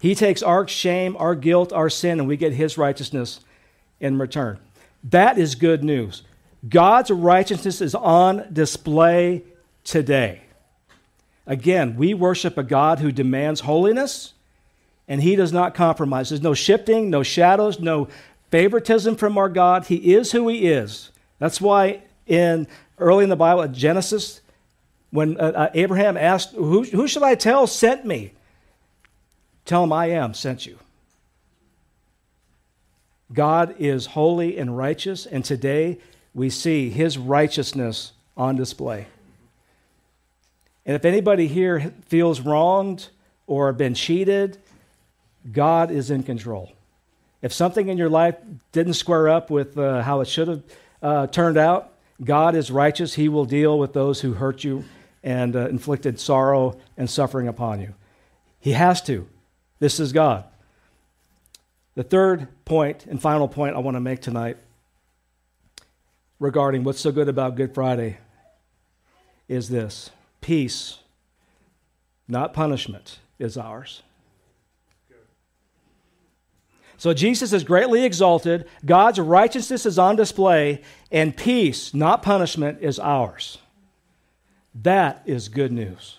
He 0.00 0.14
takes 0.14 0.42
our 0.42 0.68
shame, 0.68 1.16
our 1.16 1.34
guilt, 1.34 1.72
our 1.72 1.88
sin, 1.88 2.20
and 2.20 2.28
we 2.28 2.36
get 2.36 2.52
his 2.52 2.76
righteousness 2.76 3.40
in 4.00 4.18
return. 4.18 4.58
That 5.02 5.38
is 5.38 5.54
good 5.54 5.82
news. 5.82 6.22
God's 6.68 7.10
righteousness 7.10 7.80
is 7.80 7.94
on 7.94 8.46
display 8.52 9.42
today. 9.82 10.42
Again, 11.46 11.96
we 11.96 12.14
worship 12.14 12.56
a 12.56 12.62
God 12.62 13.00
who 13.00 13.12
demands 13.12 13.60
holiness, 13.60 14.32
and 15.06 15.22
he 15.22 15.36
does 15.36 15.52
not 15.52 15.74
compromise. 15.74 16.30
There's 16.30 16.40
no 16.40 16.54
shifting, 16.54 17.10
no 17.10 17.22
shadows, 17.22 17.78
no 17.78 18.08
favoritism 18.50 19.16
from 19.16 19.36
our 19.36 19.50
God. 19.50 19.86
He 19.86 20.14
is 20.14 20.32
who 20.32 20.48
he 20.48 20.66
is. 20.68 21.10
That's 21.38 21.60
why 21.60 22.02
in 22.26 22.66
early 22.98 23.24
in 23.24 23.30
the 23.30 23.36
Bible, 23.36 23.62
at 23.62 23.72
Genesis, 23.72 24.40
when 25.10 25.38
uh, 25.38 25.52
uh 25.54 25.70
Abraham 25.74 26.16
asked, 26.16 26.52
who, 26.52 26.84
who 26.84 27.06
should 27.06 27.22
I 27.22 27.34
tell 27.34 27.66
sent 27.66 28.06
me? 28.06 28.32
Tell 29.66 29.84
him 29.84 29.92
I 29.92 30.06
am 30.06 30.32
sent 30.32 30.64
you. 30.64 30.78
God 33.32 33.74
is 33.78 34.06
holy 34.06 34.56
and 34.56 34.76
righteous, 34.76 35.26
and 35.26 35.44
today 35.44 35.98
we 36.34 36.50
see 36.50 36.90
his 36.90 37.16
righteousness 37.16 38.12
on 38.36 38.56
display. 38.56 39.06
And 40.84 40.96
if 40.96 41.04
anybody 41.04 41.46
here 41.46 41.94
feels 42.06 42.40
wronged 42.40 43.08
or 43.46 43.72
been 43.72 43.94
cheated, 43.94 44.58
God 45.50 45.90
is 45.90 46.10
in 46.10 46.22
control. 46.22 46.72
If 47.40 47.52
something 47.52 47.88
in 47.88 47.98
your 47.98 48.08
life 48.08 48.36
didn't 48.72 48.94
square 48.94 49.28
up 49.28 49.50
with 49.50 49.78
uh, 49.78 50.02
how 50.02 50.20
it 50.20 50.28
should 50.28 50.48
have 50.48 50.62
uh, 51.02 51.26
turned 51.28 51.56
out, 51.56 51.92
God 52.22 52.54
is 52.54 52.70
righteous. 52.70 53.14
He 53.14 53.28
will 53.28 53.44
deal 53.44 53.78
with 53.78 53.92
those 53.92 54.20
who 54.20 54.34
hurt 54.34 54.64
you 54.64 54.84
and 55.22 55.54
uh, 55.54 55.68
inflicted 55.68 56.18
sorrow 56.20 56.78
and 56.96 57.08
suffering 57.08 57.48
upon 57.48 57.80
you. 57.80 57.94
He 58.60 58.72
has 58.72 59.02
to. 59.02 59.28
This 59.78 60.00
is 60.00 60.12
God. 60.12 60.44
The 61.94 62.02
third 62.02 62.48
point 62.64 63.06
and 63.06 63.20
final 63.20 63.46
point 63.48 63.76
I 63.76 63.78
want 63.78 63.96
to 63.96 64.00
make 64.00 64.20
tonight 64.20 64.56
regarding 66.38 66.84
what's 66.84 67.00
so 67.00 67.12
good 67.12 67.28
about 67.28 67.56
Good 67.56 67.74
Friday 67.74 68.18
is 69.48 69.68
this 69.68 70.10
peace, 70.40 70.98
not 72.28 72.52
punishment, 72.52 73.18
is 73.38 73.56
ours. 73.56 74.02
So 76.96 77.12
Jesus 77.12 77.52
is 77.52 77.64
greatly 77.64 78.04
exalted, 78.04 78.66
God's 78.84 79.18
righteousness 79.18 79.84
is 79.84 79.98
on 79.98 80.16
display, 80.16 80.80
and 81.10 81.36
peace, 81.36 81.92
not 81.92 82.22
punishment, 82.22 82.78
is 82.80 82.98
ours. 82.98 83.58
That 84.82 85.22
is 85.26 85.48
good 85.48 85.72
news. 85.72 86.18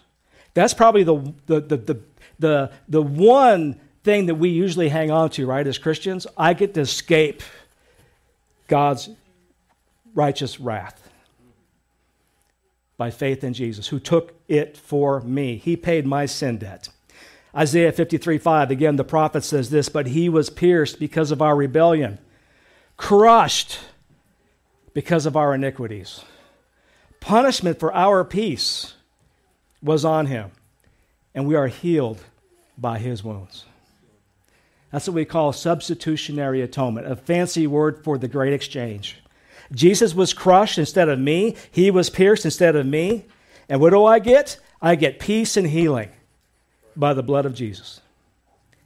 That's 0.54 0.74
probably 0.74 1.04
the, 1.04 1.34
the, 1.48 1.60
the, 1.62 2.00
the, 2.40 2.72
the, 2.88 3.02
one 3.02 3.80
thing 4.04 4.28
that 4.28 4.36
we 4.36 4.50
usually 4.50 4.90
hang 4.90 5.12
on 5.12 5.30
to, 5.32 5.46
right, 5.46 5.66
as 5.66 5.78
Christians. 5.78 6.28
I 6.38 6.54
get 6.54 6.74
to 6.76 6.82
escape 6.82 7.42
God's 8.68 9.10
righteous 10.16 10.60
wrath 10.60 11.12
by 12.98 13.12
faith 13.12 13.44
in 13.44 13.54
Jesus, 13.54 13.90
who 13.90 14.00
took 14.00 14.34
it 14.48 14.78
for 14.78 15.22
me. 15.22 15.58
He 15.58 15.76
paid 15.76 16.06
my 16.06 16.26
sin 16.26 16.58
debt. 16.58 16.90
Isaiah 17.56 17.92
53 17.92 18.38
5, 18.38 18.72
again, 18.72 18.96
the 18.96 19.04
prophet 19.04 19.44
says 19.44 19.70
this, 19.70 19.90
but 19.90 20.08
he 20.08 20.28
was 20.30 20.50
pierced 20.50 21.00
because 21.00 21.32
of 21.32 21.42
our 21.42 21.56
rebellion, 21.56 22.20
crushed 22.98 23.80
because 24.94 25.26
of 25.26 25.38
our 25.38 25.54
iniquities. 25.54 26.22
Punishment 27.20 27.80
for 27.80 27.94
our 27.94 28.24
peace 28.24 28.94
was 29.82 30.06
on 30.06 30.28
him, 30.28 30.52
and 31.34 31.48
we 31.48 31.56
are 31.56 31.68
healed 31.68 32.22
by 32.78 32.98
his 32.98 33.24
wounds. 33.24 33.66
That's 34.92 35.08
what 35.08 35.16
we 35.16 35.26
call 35.26 35.52
substitutionary 35.52 36.62
atonement, 36.62 37.08
a 37.08 37.16
fancy 37.16 37.68
word 37.68 38.04
for 38.04 38.18
the 38.18 38.28
great 38.28 38.54
exchange. 38.54 39.22
Jesus 39.72 40.14
was 40.14 40.34
crushed 40.34 40.78
instead 40.78 41.10
of 41.10 41.20
me, 41.20 41.56
he 41.72 41.92
was 41.92 42.10
pierced 42.10 42.46
instead 42.46 42.76
of 42.76 42.86
me. 42.86 43.26
And 43.68 43.82
what 43.82 43.90
do 43.92 44.06
I 44.06 44.20
get? 44.20 44.60
I 44.82 44.96
get 44.96 45.20
peace 45.20 45.58
and 45.58 45.68
healing 45.68 46.10
by 46.96 47.14
the 47.14 47.24
blood 47.24 47.46
of 47.46 47.56
Jesus. 47.56 48.02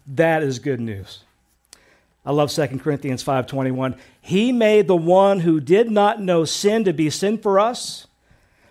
That 0.08 0.42
is 0.42 0.60
good 0.60 0.80
news. 0.80 1.24
I 2.26 2.32
love 2.32 2.52
2 2.52 2.80
Corinthians 2.80 3.24
5:21. 3.24 3.96
He 4.22 4.52
made 4.52 4.88
the 4.88 4.96
one 4.96 5.42
who 5.42 5.60
did 5.60 5.90
not 5.92 6.22
know 6.22 6.46
sin 6.46 6.84
to 6.84 6.94
be 6.94 7.10
sin 7.10 7.38
for 7.38 7.60
us, 7.60 8.08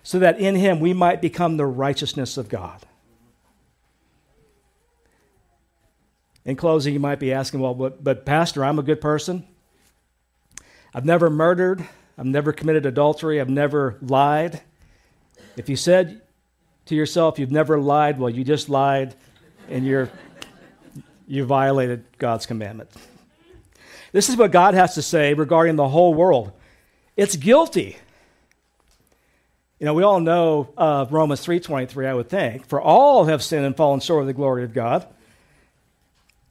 so 0.03 0.19
that 0.19 0.39
in 0.39 0.55
him 0.55 0.81
we 0.81 0.93
might 0.93 1.21
become 1.21 1.57
the 1.57 1.67
righteousness 1.67 2.37
of 2.37 2.49
God. 2.49 2.87
In 6.45 6.57
closing, 6.57 6.95
you 6.95 7.01
might 7.01 7.19
be 7.19 7.31
asking, 7.31 7.61
well, 7.61 7.75
but, 7.75 8.03
but 8.03 8.25
Pastor, 8.25 8.65
I'm 8.65 8.79
a 8.79 8.83
good 8.83 9.03
person. 9.03 9.47
I've 10.95 11.05
never 11.05 11.31
murdered. 11.31 11.87
I've 12.17 12.27
never 12.27 12.53
committed 12.53 12.87
adultery. 12.87 13.41
I've 13.41 13.49
never 13.49 13.97
lied. 14.01 14.61
If 15.57 15.69
you 15.69 15.77
said 15.77 16.23
to 16.87 16.95
yourself, 16.95 17.39
you've 17.39 17.53
never 17.53 17.79
lied, 17.79 18.19
well, 18.19 18.31
you 18.31 18.45
just 18.45 18.69
lied 18.69 19.15
and 19.69 19.87
you're, 19.87 20.11
you 21.27 21.45
violated 21.45 22.05
God's 22.19 22.47
commandment. 22.47 22.91
This 24.13 24.29
is 24.29 24.37
what 24.37 24.53
God 24.53 24.75
has 24.75 24.95
to 24.95 25.03
say 25.03 25.35
regarding 25.35 25.77
the 25.77 25.89
whole 25.89 26.15
world 26.15 26.53
it's 27.17 27.35
guilty. 27.35 27.97
You 29.81 29.87
know, 29.87 29.95
we 29.95 30.05
all 30.05 30.21
know 30.21 30.73
uh, 30.77 31.07
Romans 31.11 31.45
3.23, 31.45 32.07
I 32.07 32.15
would 32.15 32.29
think. 32.29 32.67
For 32.67 32.81
all 32.81 33.25
have 33.25 33.43
sinned 33.43 33.67
and 33.67 33.77
fallen 33.77 33.99
short 33.99 34.23
of 34.23 34.29
the 34.29 34.33
glory 34.33 34.63
of 34.63 34.73
God. 34.73 35.05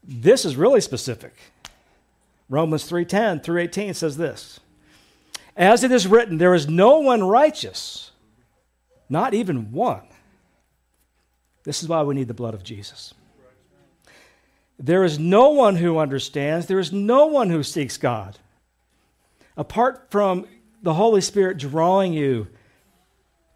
This 0.04 0.44
is 0.44 0.58
really 0.58 0.82
specific. 0.82 1.34
Romans 2.50 2.90
3.10 2.90 3.44
through 3.44 3.62
18 3.62 3.94
says 3.94 4.18
this. 4.18 4.60
As 5.56 5.84
it 5.84 5.92
is 5.92 6.08
written, 6.08 6.38
there 6.38 6.54
is 6.54 6.68
no 6.68 7.00
one 7.00 7.24
righteous, 7.24 8.12
not 9.10 9.34
even 9.34 9.72
one. 9.72 10.08
This 11.64 11.82
is 11.82 11.90
why 11.90 12.04
we 12.04 12.16
need 12.16 12.28
the 12.28 12.34
blood 12.34 12.54
of 12.54 12.64
Jesus. 12.64 13.14
There 14.80 15.04
is 15.04 15.18
no 15.18 15.50
one 15.50 15.76
who 15.76 15.98
understands, 15.98 16.68
there 16.68 16.80
is 16.80 16.94
no 16.94 17.26
one 17.26 17.50
who 17.50 17.64
seeks 17.64 17.98
God. 17.98 18.38
Apart 19.58 20.12
from 20.12 20.46
the 20.84 20.94
Holy 20.94 21.22
Spirit 21.22 21.58
drawing 21.58 22.14
you 22.14 22.48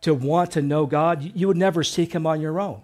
to 0.02 0.16
want 0.16 0.52
to 0.52 0.62
know 0.64 0.88
God, 0.88 1.32
you 1.36 1.48
would 1.48 1.58
never 1.58 1.84
seek 1.84 2.14
Him 2.14 2.26
on 2.26 2.42
your 2.42 2.60
own. 2.60 2.82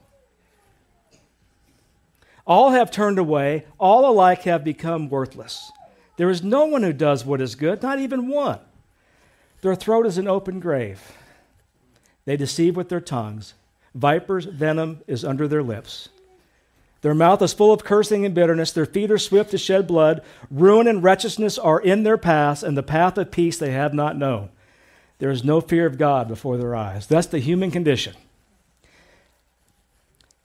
All 2.45 2.69
have 2.69 2.91
turned 2.91 3.17
away, 3.17 3.65
all 3.79 4.09
alike 4.09 4.43
have 4.43 4.63
become 4.63 5.09
worthless. 5.09 5.71
There 6.17 6.29
is 6.29 6.43
no 6.43 6.65
one 6.65 6.83
who 6.83 6.93
does 6.93 7.25
what 7.25 7.41
is 7.41 7.55
good, 7.55 7.81
not 7.81 7.99
even 7.99 8.27
one. 8.27 8.59
Their 9.61 9.75
throat 9.75 10.05
is 10.05 10.17
an 10.17 10.27
open 10.27 10.59
grave. 10.59 11.13
They 12.25 12.37
deceive 12.37 12.75
with 12.75 12.89
their 12.89 13.01
tongues. 13.01 13.53
Vipers' 13.95 14.45
venom 14.45 15.01
is 15.07 15.23
under 15.23 15.47
their 15.47 15.63
lips. 15.63 16.09
Their 17.01 17.13
mouth 17.13 17.41
is 17.41 17.53
full 17.53 17.71
of 17.71 17.83
cursing 17.83 18.25
and 18.25 18.35
bitterness. 18.35 18.71
Their 18.71 18.85
feet 18.85 19.11
are 19.11 19.17
swift 19.17 19.51
to 19.51 19.57
shed 19.57 19.87
blood. 19.87 20.21
Ruin 20.49 20.87
and 20.87 21.03
wretchedness 21.03 21.57
are 21.57 21.79
in 21.79 22.03
their 22.03 22.17
paths, 22.17 22.63
and 22.63 22.75
the 22.75 22.83
path 22.83 23.17
of 23.17 23.31
peace 23.31 23.57
they 23.57 23.71
have 23.71 23.93
not 23.93 24.17
known. 24.17 24.49
There 25.19 25.31
is 25.31 25.43
no 25.43 25.61
fear 25.61 25.85
of 25.85 25.97
God 25.97 26.27
before 26.27 26.57
their 26.57 26.75
eyes. 26.75 27.07
That's 27.07 27.27
the 27.27 27.39
human 27.39 27.71
condition. 27.71 28.13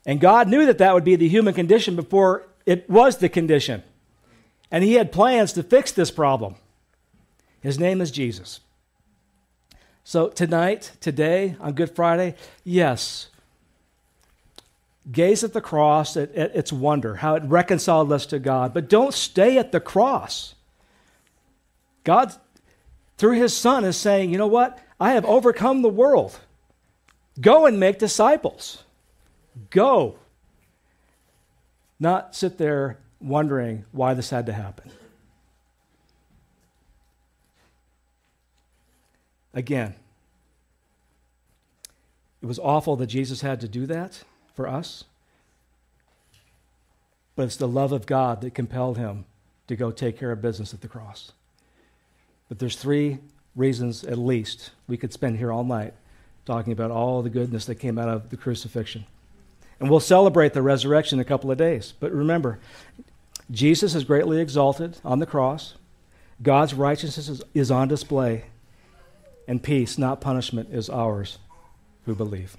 And 0.05 0.19
God 0.19 0.47
knew 0.47 0.65
that 0.65 0.77
that 0.79 0.93
would 0.93 1.03
be 1.03 1.15
the 1.15 1.27
human 1.27 1.53
condition 1.53 1.95
before 1.95 2.47
it 2.65 2.89
was 2.89 3.17
the 3.17 3.29
condition. 3.29 3.83
And 4.73 4.83
He 4.83 4.95
had 4.95 5.11
plans 5.11 5.53
to 5.53 5.61
fix 5.61 5.91
this 5.91 6.09
problem. 6.09 6.55
His 7.61 7.79
name 7.79 8.01
is 8.01 8.09
Jesus. 8.09 8.59
So, 10.03 10.29
tonight, 10.29 10.93
today, 10.99 11.55
on 11.61 11.73
Good 11.73 11.95
Friday, 11.95 12.35
yes, 12.63 13.27
gaze 15.09 15.43
at 15.43 15.53
the 15.53 15.61
cross, 15.61 16.17
at, 16.17 16.33
at, 16.35 16.55
its 16.55 16.73
wonder, 16.73 17.15
how 17.15 17.35
it 17.35 17.43
reconciled 17.43 18.11
us 18.11 18.25
to 18.25 18.39
God, 18.39 18.73
but 18.73 18.89
don't 18.89 19.13
stay 19.13 19.59
at 19.59 19.71
the 19.71 19.79
cross. 19.79 20.55
God, 22.03 22.33
through 23.17 23.39
His 23.39 23.55
Son, 23.55 23.85
is 23.85 23.95
saying, 23.95 24.31
you 24.31 24.39
know 24.39 24.47
what? 24.47 24.79
I 24.99 25.11
have 25.11 25.23
overcome 25.23 25.83
the 25.83 25.87
world. 25.89 26.39
Go 27.39 27.67
and 27.67 27.79
make 27.79 27.99
disciples. 27.99 28.83
Go. 29.69 30.15
Not 31.99 32.35
sit 32.35 32.57
there 32.57 32.97
wondering 33.23 33.85
why 33.91 34.13
this 34.13 34.29
had 34.29 34.45
to 34.45 34.53
happen. 34.53 34.91
Again, 39.53 39.95
it 42.41 42.45
was 42.45 42.59
awful 42.59 42.95
that 42.97 43.07
Jesus 43.07 43.41
had 43.41 43.61
to 43.61 43.67
do 43.67 43.85
that 43.85 44.23
for 44.53 44.67
us, 44.67 45.05
but 47.35 47.43
it's 47.43 47.55
the 47.55 47.67
love 47.67 47.91
of 47.91 48.05
God 48.05 48.41
that 48.41 48.53
compelled 48.53 48.97
him 48.97 49.25
to 49.67 49.75
go 49.75 49.91
take 49.91 50.19
care 50.19 50.31
of 50.31 50.41
business 50.41 50.73
at 50.73 50.81
the 50.81 50.87
cross. 50.87 51.31
But 52.49 52.59
there's 52.59 52.75
three 52.75 53.19
reasons, 53.55 54.03
at 54.03 54.17
least, 54.17 54.71
we 54.87 54.97
could 54.97 55.13
spend 55.13 55.37
here 55.37 55.51
all 55.51 55.63
night 55.63 55.93
talking 56.45 56.73
about 56.73 56.91
all 56.91 57.21
the 57.21 57.29
goodness 57.29 57.65
that 57.65 57.75
came 57.75 57.97
out 57.97 58.09
of 58.09 58.29
the 58.29 58.37
crucifixion. 58.37 59.05
And 59.79 59.89
we'll 59.89 59.99
celebrate 59.99 60.53
the 60.53 60.61
resurrection 60.61 61.19
in 61.19 61.21
a 61.21 61.25
couple 61.25 61.51
of 61.51 61.57
days. 61.57 61.93
But 61.99 62.11
remember, 62.11 62.59
Jesus 63.53 63.93
is 63.93 64.03
greatly 64.03 64.41
exalted 64.41 64.97
on 65.05 65.19
the 65.19 65.27
cross. 65.27 65.75
God's 66.41 66.73
righteousness 66.73 67.29
is, 67.29 67.41
is 67.53 67.69
on 67.69 67.87
display 67.87 68.45
and 69.47 69.61
peace, 69.61 69.97
not 69.97 70.19
punishment, 70.19 70.69
is 70.73 70.89
ours 70.89 71.37
who 72.05 72.15
believe. 72.15 72.57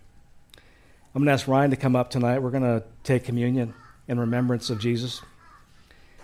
I'm 0.57 1.23
going 1.23 1.27
to 1.27 1.33
ask 1.33 1.49
Ryan 1.49 1.71
to 1.71 1.77
come 1.77 1.97
up 1.97 2.11
tonight. 2.11 2.39
We're 2.39 2.51
going 2.51 2.63
to 2.63 2.85
take 3.03 3.25
communion 3.25 3.75
in 4.07 4.21
remembrance 4.21 4.71
of 4.71 4.79
Jesus. 4.79 5.21